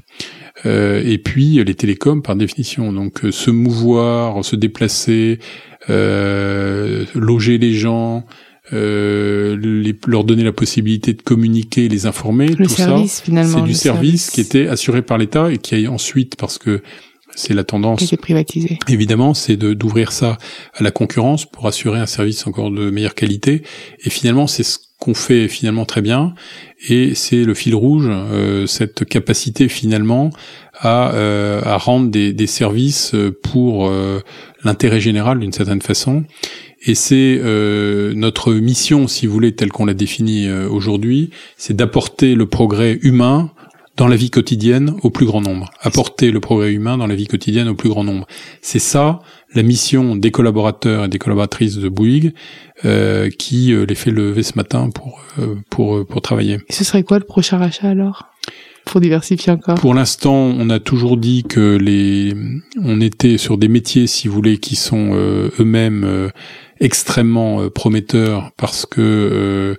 et 0.64 1.20
puis 1.22 1.62
les 1.62 1.74
télécoms 1.74 2.22
par 2.22 2.36
définition. 2.36 2.92
Donc 2.92 3.20
se 3.30 3.50
mouvoir, 3.50 4.44
se 4.44 4.56
déplacer, 4.56 5.38
loger 5.88 7.58
les 7.58 7.72
gens, 7.72 8.26
euh, 8.72 9.56
les, 9.56 9.94
leur 10.06 10.24
donner 10.24 10.44
la 10.44 10.52
possibilité 10.52 11.12
de 11.12 11.22
communiquer, 11.22 11.88
les 11.88 12.06
informer, 12.06 12.48
le 12.48 12.66
tout 12.66 12.74
service, 12.74 13.14
ça, 13.14 13.22
finalement, 13.24 13.58
c'est 13.58 13.64
du 13.64 13.74
service, 13.74 14.30
qui 14.30 14.40
était 14.40 14.68
assuré 14.68 15.02
par 15.02 15.18
l'État 15.18 15.50
et 15.50 15.58
qui 15.58 15.86
a 15.86 15.90
ensuite, 15.90 16.36
parce 16.36 16.58
que 16.58 16.82
c'est 17.34 17.54
la 17.54 17.64
tendance, 17.64 18.04
qui 18.04 18.16
privatisé. 18.16 18.78
Évidemment, 18.88 19.34
c'est 19.34 19.56
de 19.56 19.72
d'ouvrir 19.72 20.12
ça 20.12 20.38
à 20.74 20.82
la 20.82 20.90
concurrence 20.90 21.46
pour 21.46 21.66
assurer 21.66 21.98
un 21.98 22.06
service 22.06 22.46
encore 22.46 22.70
de 22.70 22.90
meilleure 22.90 23.14
qualité. 23.14 23.62
Et 24.04 24.10
finalement, 24.10 24.46
c'est 24.46 24.62
ce 24.62 24.78
qu'on 24.98 25.14
fait 25.14 25.48
finalement 25.48 25.84
très 25.84 26.02
bien. 26.02 26.34
Et 26.88 27.14
c'est 27.14 27.44
le 27.44 27.54
fil 27.54 27.74
rouge, 27.74 28.06
euh, 28.08 28.66
cette 28.66 29.04
capacité 29.04 29.68
finalement 29.68 30.30
à, 30.80 31.12
euh, 31.12 31.60
à 31.64 31.76
rendre 31.76 32.10
des, 32.10 32.32
des 32.32 32.46
services 32.46 33.14
pour 33.42 33.88
euh, 33.88 34.20
l'intérêt 34.64 35.00
général 35.00 35.38
d'une 35.38 35.52
certaine 35.52 35.82
façon. 35.82 36.24
Et 36.82 36.94
c'est 36.94 37.38
euh, 37.42 38.14
notre 38.14 38.54
mission, 38.54 39.06
si 39.06 39.26
vous 39.26 39.34
voulez, 39.34 39.52
telle 39.52 39.70
qu'on 39.70 39.84
l'a 39.84 39.94
définie 39.94 40.48
euh, 40.48 40.66
aujourd'hui, 40.68 41.30
c'est 41.58 41.76
d'apporter 41.76 42.34
le 42.34 42.46
progrès 42.46 42.98
humain 43.02 43.50
dans 43.98 44.08
la 44.08 44.16
vie 44.16 44.30
quotidienne 44.30 44.94
au 45.02 45.10
plus 45.10 45.26
grand 45.26 45.42
nombre. 45.42 45.70
Apporter 45.82 46.30
le 46.30 46.40
progrès 46.40 46.72
humain 46.72 46.96
dans 46.96 47.06
la 47.06 47.14
vie 47.14 47.26
quotidienne 47.26 47.68
au 47.68 47.74
plus 47.74 47.90
grand 47.90 48.02
nombre. 48.02 48.26
C'est 48.62 48.78
ça 48.78 49.18
la 49.54 49.62
mission 49.62 50.16
des 50.16 50.30
collaborateurs 50.30 51.04
et 51.04 51.08
des 51.08 51.18
collaboratrices 51.18 51.76
de 51.76 51.88
Bouygues 51.90 52.32
euh, 52.86 53.28
qui 53.28 53.74
les 53.74 53.94
fait 53.94 54.10
lever 54.10 54.42
ce 54.42 54.52
matin 54.56 54.88
pour 54.88 55.20
pour 55.68 56.06
pour 56.06 56.22
travailler. 56.22 56.60
Et 56.70 56.72
ce 56.72 56.84
serait 56.84 57.02
quoi 57.02 57.18
le 57.18 57.26
prochain 57.26 57.58
rachat 57.58 57.88
alors? 57.88 58.29
Pour 58.90 59.00
diversifier 59.00 59.52
encore 59.52 59.76
Pour 59.76 59.94
l'instant, 59.94 60.34
on 60.34 60.68
a 60.70 60.78
toujours 60.78 61.16
dit 61.16 61.44
que 61.44 61.76
les, 61.76 62.34
on 62.82 63.00
était 63.00 63.38
sur 63.38 63.56
des 63.56 63.68
métiers, 63.68 64.06
si 64.06 64.28
vous 64.28 64.34
voulez, 64.34 64.58
qui 64.58 64.76
sont 64.76 65.14
eux-mêmes 65.14 66.30
extrêmement 66.80 67.60
euh, 67.60 67.70
prometteur 67.70 68.50
parce 68.56 68.86
que 68.86 69.00
euh, 69.00 69.74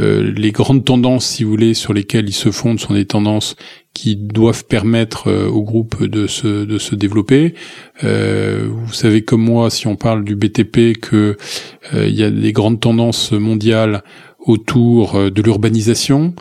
euh, 0.00 0.32
les 0.34 0.50
grandes 0.50 0.84
tendances, 0.84 1.26
si 1.26 1.44
vous 1.44 1.50
voulez, 1.50 1.74
sur 1.74 1.92
lesquelles 1.92 2.28
ils 2.28 2.32
se 2.32 2.50
fondent 2.50 2.80
sont 2.80 2.94
des 2.94 3.04
tendances 3.04 3.54
qui 3.92 4.16
doivent 4.16 4.64
permettre 4.64 5.28
au 5.48 5.62
groupe 5.62 6.04
de 6.04 6.28
se, 6.28 6.64
de 6.64 6.78
se 6.78 6.94
développer. 6.94 7.54
vous 8.00 8.92
savez 8.92 9.22
comme 9.22 9.42
moi, 9.42 9.70
si 9.70 9.88
on 9.88 9.96
parle 9.96 10.22
du 10.22 10.36
BTP, 10.36 11.00
que 11.00 11.36
il 11.92 12.14
y 12.14 12.22
a 12.22 12.30
des 12.30 12.52
grandes 12.52 12.78
tendances 12.78 13.32
mondiales 13.32 14.04
autour 14.38 15.32
de 15.32 15.42
l'urbanisation. 15.42 16.34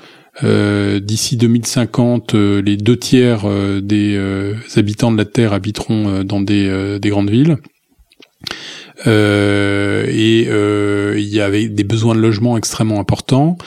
D'ici 0.43 1.37
2050, 1.37 2.33
les 2.33 2.77
deux 2.77 2.97
tiers 2.97 3.45
des 3.81 4.53
habitants 4.75 5.11
de 5.11 5.17
la 5.17 5.25
Terre 5.25 5.53
habiteront 5.53 6.23
dans 6.23 6.41
des, 6.41 6.99
des 6.99 7.09
grandes 7.09 7.29
villes. 7.29 7.57
Euh, 9.05 10.05
et 10.09 10.47
euh, 10.49 11.15
il 11.17 11.27
y 11.27 11.39
avait 11.39 11.67
des 11.67 11.83
besoins 11.83 12.15
de 12.15 12.19
logement 12.19 12.57
extrêmement 12.57 12.99
importants. 12.99 13.57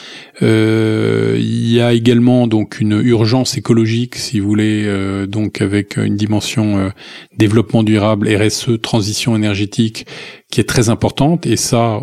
Euh, 0.42 1.36
il 1.38 1.70
y 1.70 1.80
a 1.80 1.92
également 1.92 2.46
donc 2.46 2.80
une 2.80 3.00
urgence 3.04 3.56
écologique, 3.56 4.16
si 4.16 4.40
vous 4.40 4.48
voulez, 4.48 4.84
euh, 4.86 5.26
donc 5.26 5.60
avec 5.60 5.96
une 5.96 6.16
dimension 6.16 6.78
euh, 6.78 6.88
développement 7.36 7.82
durable, 7.82 8.28
RSE, 8.28 8.80
transition 8.82 9.36
énergétique, 9.36 10.06
qui 10.50 10.60
est 10.60 10.68
très 10.68 10.88
importante. 10.88 11.46
Et 11.46 11.56
ça, 11.56 12.00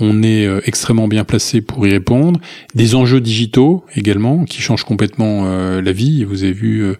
on 0.00 0.22
est 0.22 0.48
extrêmement 0.66 1.08
bien 1.08 1.24
placé 1.24 1.60
pour 1.60 1.86
y 1.86 1.90
répondre. 1.90 2.40
Des 2.74 2.94
enjeux 2.94 3.20
digitaux 3.20 3.84
également 3.94 4.44
qui 4.44 4.60
changent 4.60 4.84
complètement 4.84 5.44
la 5.80 5.92
vie. 5.92 6.24
Vous 6.24 6.42
avez 6.42 6.52
vu 6.52 6.94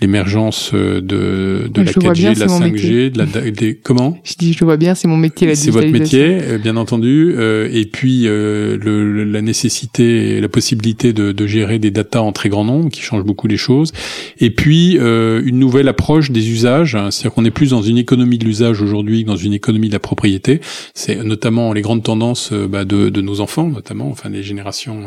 l'émergence 0.00 0.70
euh, 0.72 1.00
de, 1.00 1.68
de 1.68 1.82
la 1.82 1.92
4G, 1.92 2.34
de 2.34 2.40
la 2.40 2.46
5G, 2.46 3.10
de 3.10 3.18
la 3.18 3.50
des, 3.50 3.74
comment? 3.74 4.18
Je 4.24 4.34
dis, 4.38 4.52
je 4.52 4.64
vois 4.64 4.76
bien, 4.76 4.94
c'est 4.94 5.08
mon 5.08 5.16
métier 5.16 5.46
la 5.46 5.54
C'est 5.54 5.70
votre 5.70 5.88
métier, 5.88 6.38
euh, 6.40 6.58
bien 6.58 6.76
entendu, 6.76 7.34
euh, 7.36 7.68
et 7.72 7.84
puis 7.84 8.22
le, 8.22 9.24
la 9.24 9.42
nécessité, 9.42 10.36
et 10.36 10.40
la 10.40 10.48
possibilité 10.48 11.12
de, 11.12 11.32
de, 11.32 11.46
gérer 11.46 11.78
des 11.78 11.90
datas 11.90 12.20
en 12.20 12.32
très 12.32 12.48
grand 12.48 12.64
nombre, 12.64 12.88
qui 12.88 13.02
change 13.02 13.24
beaucoup 13.24 13.46
les 13.46 13.56
choses, 13.56 13.92
et 14.38 14.50
puis 14.50 14.96
une 14.96 15.58
nouvelle 15.58 15.88
approche 15.88 16.30
des 16.30 16.50
usages, 16.50 16.94
hein, 16.94 17.10
c'est-à-dire 17.10 17.34
qu'on 17.34 17.44
est 17.44 17.50
plus 17.50 17.70
dans 17.70 17.82
une 17.82 17.98
économie 17.98 18.38
de 18.38 18.44
l'usage 18.44 18.80
aujourd'hui 18.80 19.24
que 19.24 19.28
dans 19.28 19.36
une 19.36 19.52
économie 19.52 19.88
de 19.88 19.92
la 19.92 19.98
propriété. 19.98 20.60
C'est 20.94 21.22
notamment 21.24 21.72
les 21.72 21.82
grandes 21.82 22.02
tendances 22.02 22.52
bah, 22.52 22.84
de, 22.84 23.08
de 23.08 23.20
nos 23.20 23.40
enfants, 23.40 23.68
notamment, 23.68 24.08
enfin 24.10 24.30
des 24.30 24.42
générations 24.42 25.06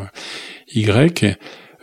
Y. 0.74 1.36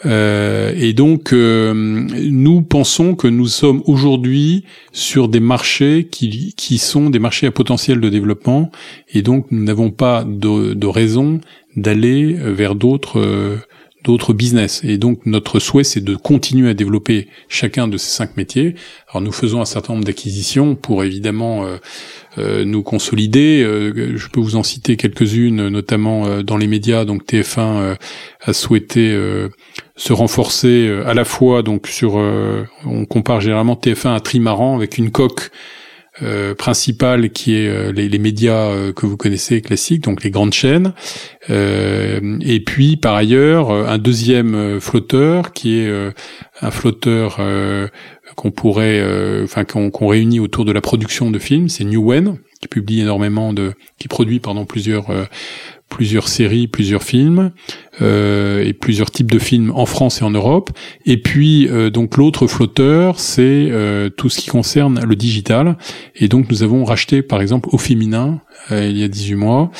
Euh, 0.06 0.74
et 0.76 0.94
donc, 0.94 1.34
euh, 1.34 1.74
nous 1.74 2.62
pensons 2.62 3.16
que 3.16 3.28
nous 3.28 3.48
sommes 3.48 3.84
aujourd'hui 3.86 4.66
sur 4.92 5.28
des 5.28 5.40
marchés 5.40 6.08
qui, 6.10 6.54
qui 6.56 6.78
sont 6.78 7.10
des 7.10 7.20
marchés 7.20 7.48
à 7.48 7.52
potentiel 7.52 8.00
de 8.00 8.10
développement, 8.10 8.72
et 9.14 9.22
donc 9.22 9.48
nous 9.52 9.64
n'avons 9.64 9.92
pas 9.92 10.24
de, 10.24 10.74
de 10.74 10.88
raison 10.88 11.40
d'aller 11.76 12.34
vers 12.34 12.76
d'autres 12.76 13.20
euh, 13.20 13.58
d'autres 14.04 14.34
business. 14.34 14.82
Et 14.84 14.98
donc 14.98 15.28
notre 15.28 15.60
souhait, 15.60 15.84
c'est 15.84 16.04
de 16.04 16.16
continuer 16.16 16.72
à 16.72 16.74
développer 16.74 17.28
chacun 17.50 17.88
de 17.88 17.98
ces 17.98 18.10
cinq 18.10 18.36
métiers. 18.36 18.74
Alors 19.10 19.22
nous 19.22 19.32
faisons 19.32 19.62
un 19.62 19.66
certain 19.66 19.94
nombre 19.94 20.06
d'acquisitions 20.06 20.74
pour 20.74 21.04
évidemment 21.04 21.68
nous 22.38 22.82
consolider. 22.82 23.62
je 23.62 24.28
peux 24.30 24.40
vous 24.40 24.56
en 24.56 24.64
citer 24.64 24.98
quelques-unes, 24.98 25.68
notamment 25.68 26.42
dans 26.42 26.58
les 26.58 26.66
médias. 26.66 27.06
Donc 27.06 27.28
TF1 27.28 27.96
a 28.42 28.54
souhaité 28.54 29.16
se 29.96 30.14
renforcer 30.14 30.90
à 31.06 31.14
la 31.14 31.26
fois 31.26 31.64
donc 31.64 31.88
sur 31.88 32.16
on 32.86 33.06
compare 33.06 33.42
généralement 33.42 33.76
TF1 33.76 34.16
à 34.16 34.20
Trimaran 34.20 34.76
avec 34.76 34.98
une 34.98 35.12
coque 35.12 35.52
euh, 36.22 36.54
principale 36.54 37.30
qui 37.30 37.56
est 37.56 37.70
euh, 37.70 37.94
les, 37.94 38.10
les, 38.10 38.20
médias 38.20 38.68
euh, 38.68 38.92
que 38.92 39.06
vous 39.06 39.16
connaissez 39.16 39.62
classiques, 39.62 40.04
donc 40.04 40.26
les 40.26 40.30
grandes 40.30 40.52
chaînes, 40.52 40.94
et 41.50 42.64
puis 42.66 42.98
par 42.98 43.16
ailleurs 43.16 43.72
un 43.72 43.98
deuxième 43.98 44.80
flotteur 44.82 45.54
qui 45.54 45.80
est 45.80 45.92
un 46.62 46.72
flotteur 46.72 47.40
qu'on 48.36 48.52
pourrait, 48.52 49.04
enfin 49.44 49.64
qu'on 49.64 50.08
réunit 50.08 50.40
autour 50.40 50.66
de 50.66 50.72
la 50.72 50.82
production 50.82 51.32
de 51.32 51.40
films, 51.40 51.70
c'est 51.70 51.84
Newen 51.84 52.38
qui 52.62 52.68
publie 52.68 53.02
énormément 53.02 53.54
de, 53.54 53.74
qui 53.98 54.08
produit 54.08 54.40
pardon 54.40 54.66
plusieurs 54.66 55.08
plusieurs 55.92 56.30
séries, 56.30 56.68
plusieurs 56.68 57.04
films 57.04 57.52
euh, 58.02 58.64
et 58.64 58.74
plusieurs 58.74 59.12
types 59.12 59.30
de 59.30 59.38
films 59.38 59.72
en 59.76 59.86
France 59.86 60.22
et 60.22 60.24
en 60.24 60.32
Europe. 60.32 60.72
Et 61.06 61.22
puis 61.22 61.68
euh, 61.68 61.92
donc 61.92 62.18
l'autre 62.18 62.48
flotteur, 62.48 63.20
c'est 63.20 63.68
euh, 63.70 64.10
tout 64.10 64.30
ce 64.30 64.40
qui 64.40 64.48
concerne 64.48 65.04
le 65.06 65.16
digital. 65.16 65.78
Et 66.16 66.28
donc 66.30 66.50
nous 66.50 66.64
avons 66.64 66.86
racheté 66.86 67.22
par 67.22 67.42
exemple 67.42 67.70
au 67.72 67.78
féminin 67.78 68.42
il 68.70 68.98
y 68.98 69.04
a 69.04 69.08
18 69.08 69.36
mois 69.36 69.72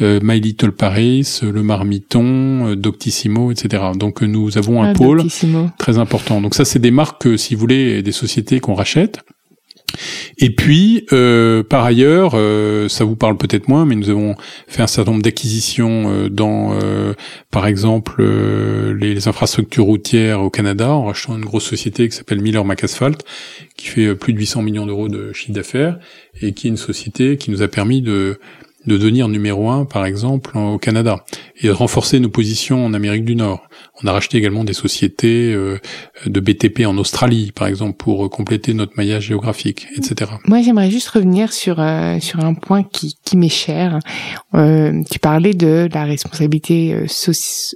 My 0.00 0.40
Little 0.40 0.72
Paris, 0.72 1.40
Le 1.42 1.62
Marmiton, 1.62 2.74
Doctissimo, 2.74 3.52
etc. 3.52 3.84
Donc 3.94 4.22
nous 4.22 4.56
avons 4.56 4.82
un 4.82 4.90
ah, 4.90 4.94
pôle 4.94 5.24
très 5.78 5.98
important. 5.98 6.40
Donc 6.40 6.54
ça 6.54 6.64
c'est 6.64 6.78
des 6.78 6.90
marques, 6.90 7.38
si 7.38 7.54
vous 7.54 7.60
voulez, 7.60 8.02
des 8.02 8.12
sociétés 8.12 8.60
qu'on 8.60 8.74
rachète. 8.74 9.20
Et 10.38 10.50
puis, 10.50 11.06
euh, 11.12 11.62
par 11.62 11.84
ailleurs, 11.84 12.32
euh, 12.34 12.88
ça 12.88 13.04
vous 13.04 13.16
parle 13.16 13.36
peut-être 13.36 13.68
moins, 13.68 13.84
mais 13.84 13.94
nous 13.94 14.10
avons 14.10 14.36
fait 14.68 14.82
un 14.82 14.86
certain 14.86 15.12
nombre 15.12 15.22
d'acquisitions 15.22 16.10
euh, 16.10 16.28
dans, 16.28 16.78
par 17.50 17.66
exemple, 17.66 18.22
les, 18.22 19.28
infrastructures 19.28 19.84
routières 19.84 20.42
au 20.42 20.50
Canada, 20.50 20.90
en 20.90 21.04
rachetant 21.04 21.36
une 21.36 21.44
grosse 21.44 21.64
société 21.64 22.08
qui 22.08 22.16
s'appelle 22.16 22.40
Miller 22.40 22.64
McAsphalt, 22.64 23.22
qui 23.76 23.86
fait 23.86 24.14
plus 24.14 24.32
de 24.32 24.38
800 24.38 24.62
millions 24.62 24.86
d'euros 24.86 25.08
de 25.08 25.32
chiffre 25.32 25.52
d'affaires, 25.52 25.98
et 26.40 26.52
qui 26.52 26.68
est 26.68 26.70
une 26.70 26.76
société 26.76 27.36
qui 27.36 27.50
nous 27.50 27.62
a 27.62 27.68
permis 27.68 28.00
de 28.00 28.38
de 28.86 28.96
devenir 28.96 29.28
numéro 29.28 29.70
un, 29.70 29.84
par 29.84 30.06
exemple, 30.06 30.56
au 30.56 30.78
Canada, 30.78 31.24
et 31.60 31.66
de 31.66 31.72
renforcer 31.72 32.18
nos 32.18 32.30
positions 32.30 32.84
en 32.84 32.94
Amérique 32.94 33.24
du 33.24 33.36
Nord. 33.36 33.68
On 34.02 34.08
a 34.08 34.12
racheté 34.12 34.38
également 34.38 34.64
des 34.64 34.72
sociétés 34.72 35.52
euh, 35.52 35.78
de 36.26 36.40
BTP 36.40 36.86
en 36.86 36.96
Australie, 36.98 37.52
par 37.54 37.66
exemple, 37.66 37.96
pour 37.96 38.24
euh, 38.24 38.28
compléter 38.28 38.74
notre 38.74 38.92
maillage 38.96 39.26
géographique, 39.26 39.86
etc. 39.96 40.30
Moi, 40.46 40.62
j'aimerais 40.62 40.90
juste 40.90 41.08
revenir 41.08 41.52
sur 41.52 41.80
euh, 41.80 42.18
sur 42.20 42.40
un 42.40 42.54
point 42.54 42.82
qui, 42.82 43.16
qui 43.24 43.36
m'est 43.36 43.48
cher. 43.48 43.98
Euh, 44.54 45.02
tu 45.10 45.18
parlais 45.18 45.54
de 45.54 45.88
la 45.92 46.04
responsabilité 46.04 46.96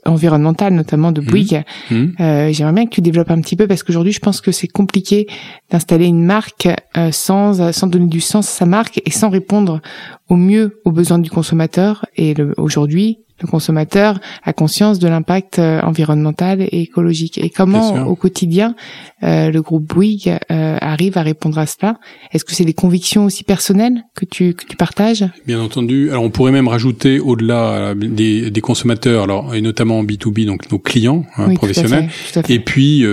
environnementale, 0.04 0.74
notamment 0.74 1.12
de 1.12 1.20
Bouygues. 1.20 1.62
Mmh. 1.90 1.94
Mmh. 1.96 2.52
j'aimerais 2.52 2.72
bien 2.72 2.86
que 2.86 2.94
tu 2.94 3.00
développes 3.00 3.30
un 3.30 3.40
petit 3.40 3.56
peu 3.56 3.66
parce 3.66 3.82
qu'aujourd'hui, 3.82 4.12
je 4.12 4.20
pense 4.20 4.40
que 4.40 4.52
c'est 4.52 4.68
compliqué 4.68 5.26
d'installer 5.70 6.06
une 6.06 6.24
marque 6.24 6.68
sans 7.12 7.72
sans 7.72 7.86
donner 7.86 8.06
du 8.06 8.20
sens 8.20 8.48
à 8.48 8.52
sa 8.52 8.66
marque 8.66 9.00
et 9.04 9.10
sans 9.10 9.30
répondre 9.30 9.80
au 10.28 10.36
mieux 10.36 10.80
aux 10.84 10.92
besoins 10.92 11.18
du 11.18 11.30
consommateur. 11.30 12.06
Et 12.16 12.34
aujourd'hui, 12.56 13.18
le 13.44 13.50
consommateur 13.50 14.18
a 14.42 14.52
conscience 14.52 14.98
de 14.98 15.06
l'impact 15.06 15.58
euh, 15.58 15.80
environnemental 15.82 16.62
et 16.62 16.80
écologique. 16.80 17.38
Et 17.38 17.50
comment, 17.50 18.06
au 18.06 18.16
quotidien, 18.16 18.74
euh, 19.22 19.50
le 19.50 19.62
groupe 19.62 19.84
Bouygues 19.84 20.38
euh, 20.50 20.78
arrive 20.80 21.18
à 21.18 21.22
répondre 21.22 21.58
à 21.58 21.66
cela? 21.66 21.98
Est-ce 22.32 22.44
que 22.44 22.52
c'est 22.52 22.64
des 22.64 22.74
convictions 22.74 23.26
aussi 23.26 23.44
personnelles 23.44 24.04
que 24.16 24.24
tu, 24.24 24.54
que 24.54 24.64
tu 24.64 24.76
partages? 24.76 25.24
Bien 25.46 25.60
entendu. 25.60 26.10
Alors, 26.10 26.24
on 26.24 26.30
pourrait 26.30 26.52
même 26.52 26.68
rajouter 26.68 27.20
au-delà 27.20 27.94
des, 27.94 28.50
des, 28.50 28.60
consommateurs, 28.60 29.24
alors 29.24 29.54
et 29.54 29.60
notamment 29.60 29.98
en 29.98 30.04
B2B, 30.04 30.46
donc 30.46 30.72
nos 30.72 30.78
clients 30.78 31.26
hein, 31.36 31.54
professionnels, 31.54 32.08
et 32.48 32.58
puis 32.60 33.04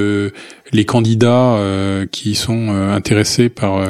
les 0.72 0.86
candidats 0.86 1.60
qui 2.12 2.36
sont 2.36 2.70
intéressés 2.70 3.50
par 3.50 3.82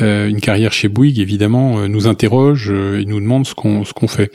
euh, 0.00 0.28
une 0.28 0.40
carrière 0.40 0.72
chez 0.72 0.88
Bouygues, 0.88 1.18
évidemment, 1.18 1.78
euh, 1.78 1.88
nous 1.88 2.06
interroge 2.06 2.70
euh, 2.70 3.00
et 3.00 3.04
nous 3.04 3.20
demande 3.20 3.46
ce 3.46 3.54
qu'on 3.54 3.84
ce 3.84 3.92
qu'on 3.92 4.08
fait. 4.08 4.30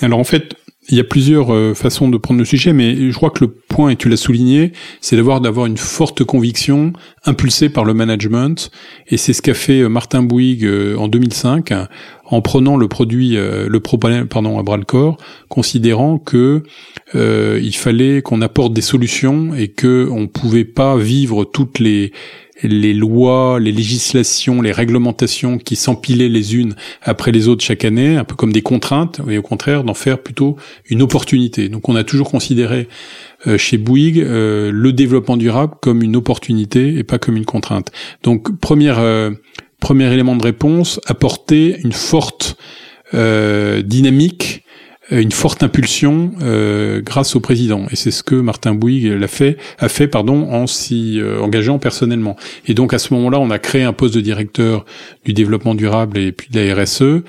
Alors 0.00 0.18
en 0.18 0.24
fait, 0.24 0.54
il 0.88 0.96
y 0.96 1.00
a 1.00 1.04
plusieurs 1.04 1.76
façons 1.76 2.08
de 2.08 2.16
prendre 2.16 2.40
le 2.40 2.46
sujet, 2.46 2.72
mais 2.72 3.10
je 3.10 3.14
crois 3.14 3.30
que 3.30 3.44
le 3.44 3.50
point, 3.50 3.90
et 3.90 3.96
tu 3.96 4.08
l'as 4.08 4.16
souligné, 4.16 4.72
c'est 5.00 5.14
d'avoir 5.14 5.40
d'avoir 5.40 5.66
une 5.66 5.76
forte 5.76 6.24
conviction 6.24 6.94
impulsée 7.26 7.68
par 7.68 7.84
le 7.84 7.92
management, 7.92 8.70
et 9.06 9.16
c'est 9.18 9.34
ce 9.34 9.42
qu'a 9.42 9.54
fait 9.54 9.88
Martin 9.88 10.22
Bouygues 10.22 10.68
en 10.96 11.06
2005 11.06 11.72
en 12.24 12.40
prenant 12.40 12.76
le 12.76 12.88
produit, 12.88 13.36
le 13.36 13.80
problème, 13.80 14.26
pardon, 14.26 14.58
à 14.58 14.62
bras 14.62 14.78
le 14.78 14.84
corps, 14.84 15.18
considérant 15.48 16.18
que 16.18 16.62
il 17.14 17.76
fallait 17.76 18.22
qu'on 18.22 18.40
apporte 18.40 18.72
des 18.72 18.80
solutions 18.80 19.54
et 19.54 19.68
que 19.68 20.08
on 20.10 20.28
pouvait 20.28 20.64
pas 20.64 20.96
vivre 20.96 21.44
toutes 21.44 21.78
les 21.78 22.10
les 22.62 22.94
lois, 22.94 23.58
les 23.60 23.72
législations, 23.72 24.62
les 24.62 24.72
réglementations 24.72 25.58
qui 25.58 25.76
s'empilaient 25.76 26.28
les 26.28 26.56
unes 26.56 26.74
après 27.02 27.32
les 27.32 27.48
autres 27.48 27.64
chaque 27.64 27.84
année, 27.84 28.16
un 28.16 28.24
peu 28.24 28.34
comme 28.34 28.52
des 28.52 28.62
contraintes, 28.62 29.20
et 29.28 29.38
au 29.38 29.42
contraire 29.42 29.84
d'en 29.84 29.94
faire 29.94 30.22
plutôt 30.22 30.56
une 30.88 31.02
opportunité. 31.02 31.68
Donc 31.68 31.88
on 31.88 31.96
a 31.96 32.04
toujours 32.04 32.30
considéré 32.30 32.88
euh, 33.46 33.56
chez 33.58 33.78
Bouygues 33.78 34.20
euh, 34.20 34.70
le 34.72 34.92
développement 34.92 35.36
durable 35.36 35.74
comme 35.80 36.02
une 36.02 36.16
opportunité 36.16 36.96
et 36.98 37.04
pas 37.04 37.18
comme 37.18 37.36
une 37.36 37.46
contrainte. 37.46 37.90
Donc 38.22 38.58
première 38.58 38.98
euh, 38.98 39.30
premier 39.80 40.12
élément 40.12 40.36
de 40.36 40.42
réponse, 40.42 41.00
apporter 41.06 41.78
une 41.82 41.92
forte 41.92 42.56
dynamique 43.12 44.62
euh, 44.66 44.69
une 45.10 45.32
forte 45.32 45.62
impulsion 45.62 46.32
euh, 46.42 47.00
grâce 47.02 47.34
au 47.34 47.40
président. 47.40 47.86
Et 47.90 47.96
c'est 47.96 48.10
ce 48.10 48.22
que 48.22 48.34
Martin 48.34 48.74
Bouygues 48.74 49.06
l'a 49.06 49.26
fait, 49.26 49.56
a 49.78 49.88
fait 49.88 50.06
pardon, 50.06 50.50
en 50.50 50.66
s'y 50.66 51.18
euh, 51.18 51.40
engageant 51.40 51.78
personnellement. 51.78 52.36
Et 52.66 52.74
donc 52.74 52.94
à 52.94 52.98
ce 52.98 53.12
moment-là, 53.14 53.40
on 53.40 53.50
a 53.50 53.58
créé 53.58 53.82
un 53.82 53.92
poste 53.92 54.14
de 54.14 54.20
directeur 54.20 54.84
du 55.24 55.32
développement 55.32 55.74
durable 55.74 56.18
et 56.18 56.32
puis 56.32 56.48
de 56.50 56.60
la 56.60 56.82
RSE 56.82 57.02
euh, 57.02 57.22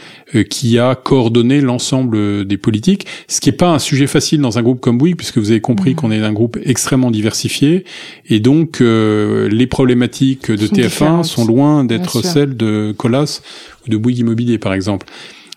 qui 0.49 0.77
a 0.77 0.95
coordonné 0.95 1.61
l'ensemble 1.61 2.45
des 2.45 2.57
politiques, 2.57 3.07
ce 3.27 3.41
qui 3.41 3.49
n'est 3.49 3.55
pas 3.55 3.69
un 3.69 3.79
sujet 3.79 4.07
facile 4.07 4.41
dans 4.41 4.59
un 4.59 4.61
groupe 4.61 4.79
comme 4.79 4.97
Bouygues, 4.97 5.17
puisque 5.17 5.39
vous 5.39 5.51
avez 5.51 5.61
compris 5.61 5.91
mmh. 5.91 5.95
qu'on 5.95 6.11
est 6.11 6.19
un 6.19 6.33
groupe 6.33 6.59
extrêmement 6.63 7.11
diversifié. 7.11 7.85
Et 8.29 8.39
donc 8.39 8.79
les 8.79 9.67
problématiques 9.67 10.51
de 10.51 10.67
TF1 10.67 11.23
sont 11.23 11.45
loin 11.45 11.83
d'être 11.83 12.23
celles 12.23 12.55
de 12.55 12.93
Colas 12.97 13.41
ou 13.85 13.89
de 13.89 13.97
Bouygues 13.97 14.19
Immobilier, 14.19 14.57
par 14.57 14.73
exemple. 14.73 15.07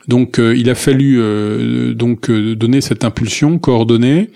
Donc 0.09 0.39
euh, 0.39 0.55
il 0.57 0.69
a 0.69 0.75
fallu 0.75 1.19
euh, 1.19 1.95
donc 1.95 2.29
euh, 2.29 2.55
donner 2.55 2.81
cette 2.81 3.05
impulsion 3.05 3.59
coordonnée. 3.59 4.31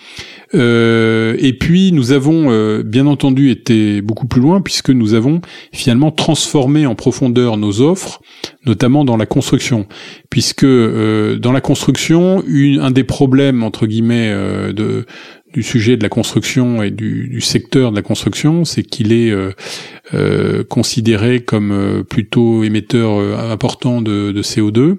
et 0.54 1.57
puis 1.61 1.92
nous 1.92 2.12
avons 2.12 2.81
bien 2.83 3.07
entendu 3.07 3.50
été 3.50 4.00
beaucoup 4.00 4.26
plus 4.26 4.40
loin 4.40 4.62
puisque 4.62 4.88
nous 4.88 5.12
avons 5.12 5.42
finalement 5.72 6.11
transformé 6.11 6.87
en 6.87 6.94
profondeur 6.94 7.59
nos 7.59 7.83
offres, 7.83 8.22
notamment 8.64 9.04
dans 9.04 9.18
la 9.18 9.26
construction, 9.26 9.87
puisque 10.31 10.64
dans 10.64 11.52
la 11.52 11.61
construction, 11.61 12.42
un 12.81 12.90
des 12.90 13.04
problèmes 13.04 13.62
entre 13.62 13.87
guillemets 13.87 14.35
du 15.52 15.62
sujet 15.62 15.98
de 15.98 16.02
la 16.02 16.09
construction 16.09 16.83
et 16.83 16.90
du, 16.90 17.42
secteur 17.42 17.90
de 17.90 17.96
la 17.96 18.02
construction, 18.02 18.64
c'est 18.64 18.85
qu'il 18.85 19.12
est, 19.12 19.35
considéré 20.70 21.40
comme 21.40 22.04
plutôt 22.09 22.64
émetteur 22.64 23.38
important 23.50 24.00
de 24.00 24.42
CO2 24.42 24.96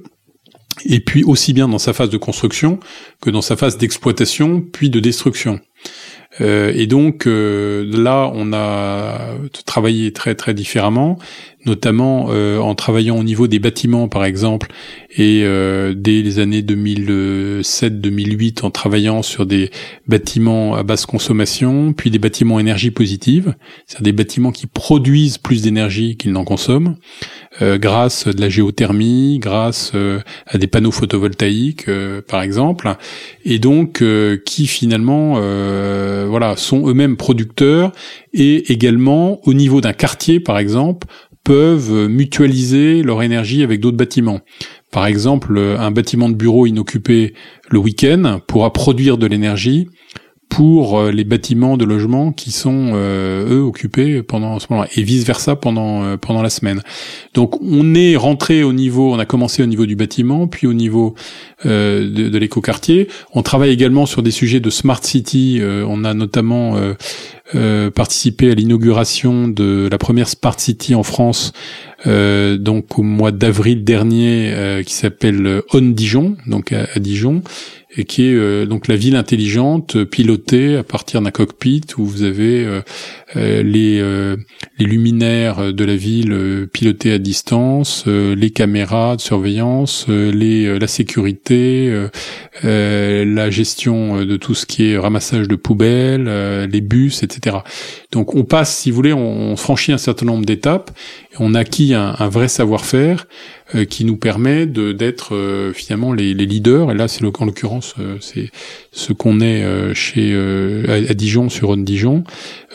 et 0.85 0.99
puis 0.99 1.23
aussi 1.23 1.53
bien 1.53 1.67
dans 1.67 1.79
sa 1.79 1.93
phase 1.93 2.09
de 2.09 2.17
construction 2.17 2.79
que 3.21 3.29
dans 3.29 3.41
sa 3.41 3.55
phase 3.55 3.77
d'exploitation 3.77 4.61
puis 4.61 4.89
de 4.89 4.99
destruction. 4.99 5.59
Euh, 6.41 6.71
et 6.75 6.87
donc 6.87 7.27
euh, 7.27 7.89
là, 7.91 8.31
on 8.33 8.53
a 8.53 9.33
travaillé 9.65 10.13
très 10.13 10.35
très 10.35 10.53
différemment, 10.53 11.17
notamment 11.65 12.27
euh, 12.29 12.59
en 12.59 12.75
travaillant 12.75 13.17
au 13.17 13.23
niveau 13.23 13.47
des 13.47 13.59
bâtiments, 13.59 14.07
par 14.07 14.25
exemple, 14.25 14.71
et 15.17 15.43
dès 15.95 16.21
les 16.21 16.39
années 16.39 16.61
2007-2008, 16.61 18.63
en 18.63 18.69
travaillant 18.69 19.23
sur 19.23 19.47
des 19.47 19.71
bâtiments 20.07 20.75
à 20.75 20.83
basse 20.83 21.07
consommation, 21.07 21.93
puis 21.93 22.11
des 22.11 22.19
bâtiments 22.19 22.59
énergie 22.59 22.91
positive, 22.91 23.55
c'est-à-dire 23.87 24.05
des 24.05 24.13
bâtiments 24.13 24.51
qui 24.51 24.67
produisent 24.67 25.37
plus 25.37 25.63
d'énergie 25.63 26.15
qu'ils 26.15 26.31
n'en 26.31 26.43
consomment. 26.43 26.95
Euh, 27.61 27.77
grâce 27.77 28.27
à 28.27 28.31
de 28.31 28.39
la 28.39 28.47
géothermie, 28.47 29.39
grâce 29.39 29.91
euh, 29.95 30.19
à 30.47 30.57
des 30.57 30.67
panneaux 30.67 30.91
photovoltaïques, 30.91 31.89
euh, 31.89 32.21
par 32.21 32.41
exemple, 32.41 32.95
et 33.43 33.59
donc 33.59 34.03
qui 34.45 34.67
finalement, 34.67 35.33
voilà, 36.27 36.55
sont 36.55 36.87
eux-mêmes 36.87 37.17
producteurs 37.17 37.91
et 38.33 38.71
également 38.71 39.39
au 39.47 39.53
niveau 39.53 39.81
d'un 39.81 39.93
quartier, 39.93 40.39
par 40.39 40.59
exemple, 40.59 41.07
peuvent 41.49 42.07
mutualiser 42.07 43.01
leur 43.01 43.23
énergie 43.23 43.63
avec 43.63 43.79
d'autres 43.79 43.97
bâtiments. 43.97 44.41
Par 44.91 45.07
exemple, 45.07 45.57
un 45.57 45.89
bâtiment 45.89 46.29
de 46.29 46.35
bureau 46.35 46.67
inoccupé 46.67 47.33
le 47.71 47.79
week-end 47.79 48.39
pourra 48.45 48.71
produire 48.71 49.17
de 49.17 49.25
l'énergie 49.25 49.87
pour 50.47 51.01
les 51.03 51.23
bâtiments 51.23 51.77
de 51.77 51.85
logement 51.85 52.31
qui 52.31 52.51
sont 52.51 52.93
eux 52.95 53.61
occupés 53.61 54.21
pendant 54.23 54.57
ce 54.59 54.65
moment 54.69 54.85
et 54.95 55.03
vice 55.03 55.23
versa 55.23 55.55
pendant 55.55 56.17
pendant 56.17 56.41
la 56.41 56.49
semaine. 56.49 56.81
Donc 57.35 57.61
on 57.61 57.93
est 57.93 58.15
rentré 58.15 58.63
au 58.63 58.73
niveau, 58.73 59.13
on 59.13 59.19
a 59.19 59.25
commencé 59.25 59.61
au 59.61 59.67
niveau 59.67 59.85
du 59.85 59.95
bâtiment, 59.95 60.47
puis 60.47 60.65
au 60.65 60.73
niveau 60.73 61.13
de, 61.65 62.03
de 62.03 62.37
l'écoquartier. 62.37 63.07
On 63.33 63.43
travaille 63.43 63.69
également 63.69 64.07
sur 64.07 64.23
des 64.23 64.31
sujets 64.31 64.59
de 64.59 64.71
smart 64.71 65.03
city. 65.03 65.61
on 65.63 66.03
a 66.03 66.15
notamment 66.15 66.75
euh, 67.55 67.89
participé 67.89 68.51
à 68.51 68.53
l'inauguration 68.53 69.47
de 69.47 69.87
la 69.91 69.97
première 69.97 70.27
Smart 70.27 70.59
City 70.59 70.95
en 70.95 71.03
France, 71.03 71.51
euh, 72.05 72.57
donc 72.57 72.99
au 72.99 73.03
mois 73.03 73.31
d'avril 73.31 73.83
dernier, 73.83 74.51
euh, 74.53 74.83
qui 74.83 74.93
s'appelle 74.93 75.61
On 75.73 75.81
Dijon, 75.81 76.37
donc 76.47 76.73
à 76.73 76.99
Dijon, 76.99 77.41
et 77.97 78.05
qui 78.05 78.27
est 78.27 78.35
euh, 78.35 78.65
donc 78.65 78.87
la 78.87 78.95
ville 78.95 79.15
intelligente 79.15 79.95
euh, 79.95 80.05
pilotée 80.05 80.77
à 80.77 80.83
partir 80.83 81.21
d'un 81.21 81.31
cockpit 81.31 81.81
où 81.97 82.05
vous 82.05 82.23
avez 82.23 82.65
euh, 82.65 82.81
les, 83.35 84.01
les 84.79 84.85
luminaires 84.85 85.71
de 85.73 85.83
la 85.83 85.95
ville 85.95 86.67
pilotés 86.73 87.11
à 87.11 87.19
distance, 87.19 88.05
les 88.07 88.49
caméras 88.49 89.17
de 89.17 89.21
surveillance, 89.21 90.07
les, 90.07 90.79
la 90.79 90.87
sécurité, 90.87 92.07
la 92.63 93.49
gestion 93.51 94.25
de 94.25 94.35
tout 94.35 94.55
ce 94.55 94.65
qui 94.65 94.89
est 94.89 94.97
ramassage 94.97 95.47
de 95.47 95.55
poubelles, 95.55 96.67
les 96.71 96.81
bus, 96.81 97.21
etc. 97.21 97.38
Donc 98.11 98.35
on 98.35 98.43
passe, 98.43 98.75
si 98.77 98.91
vous 98.91 98.95
voulez, 98.95 99.13
on, 99.13 99.55
franchit 99.55 99.91
un 99.91 99.97
certain 99.97 100.25
nombre 100.25 100.45
d'étapes, 100.45 100.91
on 101.39 101.53
acquit 101.53 101.93
un, 101.93 102.15
un 102.19 102.29
vrai 102.29 102.47
savoir-faire 102.47 103.27
euh, 103.75 103.85
qui 103.85 104.03
nous 104.03 104.17
permet 104.17 104.65
de 104.65 104.93
d'être 104.93 105.35
euh, 105.35 105.73
finalement 105.73 106.11
les, 106.11 106.33
les, 106.33 106.47
leaders. 106.47 106.91
Et 106.91 106.95
là, 106.95 107.07
c'est 107.07 107.23
en 107.23 107.45
l'occurrence, 107.45 107.93
euh, 107.99 108.17
c'est 108.19 108.49
ce 108.91 109.13
qu'on 109.13 109.39
est 109.39 109.63
chez 109.93 110.33
à, 110.87 111.13
Dijon 111.13 111.49
sur 111.49 111.67
Rhône 111.67 111.85
Dijon. 111.85 112.23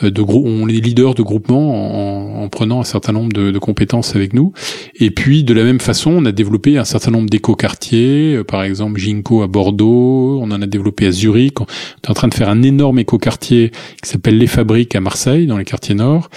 de 0.02 0.22
gros, 0.22 0.44
on 0.46 0.68
est 0.68 0.72
leaders 0.72 1.14
de 1.14 1.22
groupement 1.22 2.38
en, 2.38 2.44
en, 2.44 2.48
prenant 2.48 2.80
un 2.80 2.84
certain 2.84 3.12
nombre 3.12 3.32
de, 3.32 3.50
de, 3.50 3.58
compétences 3.58 4.14
avec 4.14 4.32
nous. 4.32 4.52
Et 5.00 5.10
puis 5.10 5.42
de 5.42 5.52
la 5.52 5.64
même 5.64 5.80
façon, 5.80 6.12
on 6.12 6.24
a 6.24 6.32
développé 6.32 6.78
un 6.78 6.84
certain 6.84 7.10
nombre 7.10 7.28
d'éco-quartiers. 7.28 8.42
par 8.46 8.62
exemple, 8.62 9.00
Ginko 9.00 9.42
à 9.42 9.48
Bordeaux. 9.48 10.38
On 10.40 10.50
en 10.52 10.62
a 10.62 10.66
développé 10.66 11.06
à 11.06 11.10
Zurich. 11.10 11.60
On 11.60 11.66
est 12.04 12.10
en 12.10 12.14
train 12.14 12.28
de 12.28 12.34
faire 12.34 12.48
un 12.48 12.62
énorme 12.62 13.00
éco-quartier 13.00 13.72
qui 14.02 14.08
s'appelle 14.08 14.38
Les 14.38 14.46
Fabriques 14.46 14.94
à 14.94 15.00
Marseille, 15.00 15.46
dans 15.46 15.58
les 15.58 15.64
quartiers 15.64 15.96
nord. 15.96 16.30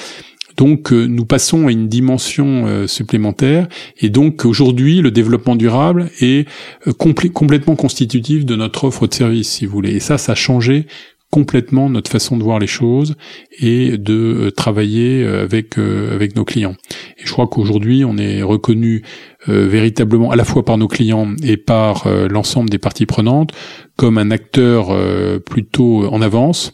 Donc 0.58 0.92
euh, 0.92 1.06
nous 1.06 1.26
passons 1.26 1.68
à 1.68 1.72
une 1.72 1.88
dimension 1.88 2.66
euh, 2.66 2.88
supplémentaire 2.88 3.68
et 4.00 4.10
donc 4.10 4.44
aujourd'hui 4.44 5.02
le 5.02 5.12
développement 5.12 5.56
durable 5.56 6.10
est 6.20 6.48
euh, 6.88 6.94
complètement 6.94 7.76
constitutif 7.76 8.44
de 8.44 8.56
notre 8.56 8.86
offre 8.86 9.08
de 9.08 9.14
service 9.14 9.50
si 9.50 9.66
vous 9.66 9.72
voulez. 9.72 9.96
Et 9.96 10.00
ça, 10.00 10.18
ça 10.18 10.32
a 10.32 10.36
changé 10.36 10.88
complètement 11.32 11.90
notre 11.90 12.10
façon 12.10 12.38
de 12.38 12.44
voir 12.44 12.60
les 12.60 12.68
choses 12.68 13.16
et 13.60 13.98
de 13.98 14.50
travailler 14.56 15.26
avec 15.26 15.78
avec 15.78 16.36
nos 16.36 16.46
clients. 16.46 16.76
Et 17.18 17.26
je 17.26 17.32
crois 17.32 17.48
qu'aujourd'hui, 17.48 18.06
on 18.06 18.18
est 18.18 18.42
reconnu 18.42 19.04
véritablement 19.48 20.32
à 20.32 20.36
la 20.36 20.46
fois 20.46 20.64
par 20.64 20.78
nos 20.78 20.88
clients 20.88 21.34
et 21.44 21.58
par 21.58 22.08
l'ensemble 22.30 22.70
des 22.70 22.78
parties 22.78 23.06
prenantes 23.06 23.52
comme 23.98 24.18
un 24.18 24.32
acteur 24.32 24.96
plutôt 25.44 26.06
en 26.08 26.22
avance 26.22 26.74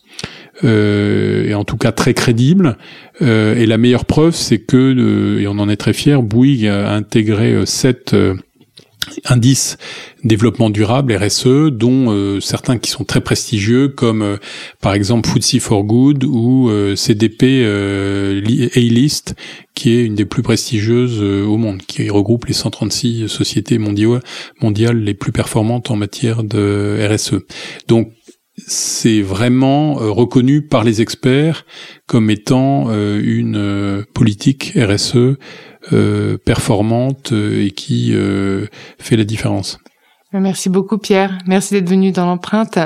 euh, 0.64 1.48
et 1.48 1.54
en 1.56 1.64
tout 1.64 1.78
cas 1.78 1.92
très 1.92 2.14
crédible. 2.14 2.78
Euh, 3.22 3.56
et 3.56 3.66
la 3.66 3.78
meilleure 3.78 4.06
preuve, 4.06 4.36
c'est 4.36 4.60
que, 4.60 4.78
euh, 4.78 5.42
et 5.42 5.48
on 5.48 5.60
en 5.60 5.68
est 5.68 5.78
très 5.78 5.94
fier, 5.94 6.22
Bouygues 6.22 6.68
a 6.68 6.94
intégré 6.94 7.66
sept 7.66 8.16
indices 9.26 9.78
développement 10.24 10.70
durable 10.70 11.14
RSE 11.16 11.70
dont 11.72 12.40
certains 12.40 12.78
qui 12.78 12.90
sont 12.90 13.04
très 13.04 13.22
prestigieux 13.22 13.90
comme 13.90 14.38
par 14.82 14.94
exemple 14.94 15.28
FTSE 15.28 15.60
for 15.60 15.84
Good 15.84 16.24
ou 16.24 16.72
CDP 16.96 17.66
A-List 18.76 19.36
qui 19.76 19.96
est 19.96 20.06
une 20.06 20.16
des 20.16 20.26
plus 20.26 20.44
prestigieuses 20.44 21.22
au 21.22 21.58
monde 21.58 21.82
qui 21.82 22.10
regroupe 22.10 22.46
les 22.46 22.54
136 22.54 23.28
sociétés 23.28 23.78
mondiales 23.78 24.98
les 24.98 25.14
plus 25.14 25.32
performantes 25.32 25.92
en 25.92 25.98
matière 25.98 26.44
de 26.44 27.06
RSE. 27.10 27.36
Donc 27.88 28.14
c'est 28.56 29.22
vraiment 29.22 30.00
euh, 30.00 30.12
reconnu 30.12 30.62
par 30.62 30.84
les 30.84 31.02
experts 31.02 31.66
comme 32.06 32.30
étant 32.30 32.86
euh, 32.90 33.20
une 33.24 33.56
euh, 33.58 34.04
politique 34.14 34.74
RSE 34.76 35.38
performante 36.46 37.32
et 37.32 37.72
qui 37.72 38.16
fait 39.00 39.18
la 39.18 39.24
différence. 39.24 39.80
Merci 40.40 40.70
beaucoup 40.70 40.98
Pierre. 40.98 41.38
Merci 41.46 41.76
d'être 41.76 41.90
venu 41.90 42.12
dans 42.12 42.26
l'empreinte. 42.26 42.80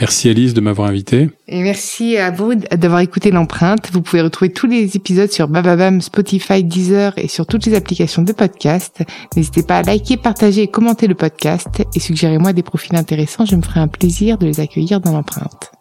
Merci 0.00 0.30
Alice 0.30 0.54
de 0.54 0.60
m'avoir 0.62 0.88
invité. 0.88 1.28
Et 1.48 1.62
merci 1.62 2.16
à 2.16 2.30
vous 2.30 2.54
d'avoir 2.54 3.00
écouté 3.00 3.30
l'empreinte. 3.30 3.90
Vous 3.92 4.00
pouvez 4.00 4.22
retrouver 4.22 4.50
tous 4.50 4.66
les 4.66 4.96
épisodes 4.96 5.30
sur 5.30 5.48
Bababam, 5.48 6.00
Spotify, 6.00 6.64
Deezer 6.64 7.12
et 7.18 7.28
sur 7.28 7.46
toutes 7.46 7.66
les 7.66 7.74
applications 7.74 8.22
de 8.22 8.32
podcast. 8.32 9.02
N'hésitez 9.36 9.62
pas 9.62 9.78
à 9.78 9.82
liker, 9.82 10.16
partager 10.16 10.62
et 10.62 10.68
commenter 10.68 11.06
le 11.06 11.14
podcast 11.14 11.82
et 11.94 12.00
suggérez-moi 12.00 12.54
des 12.54 12.62
profils 12.62 12.96
intéressants. 12.96 13.44
Je 13.44 13.56
me 13.56 13.62
ferai 13.62 13.80
un 13.80 13.88
plaisir 13.88 14.38
de 14.38 14.46
les 14.46 14.60
accueillir 14.60 15.00
dans 15.00 15.12
l'empreinte. 15.12 15.72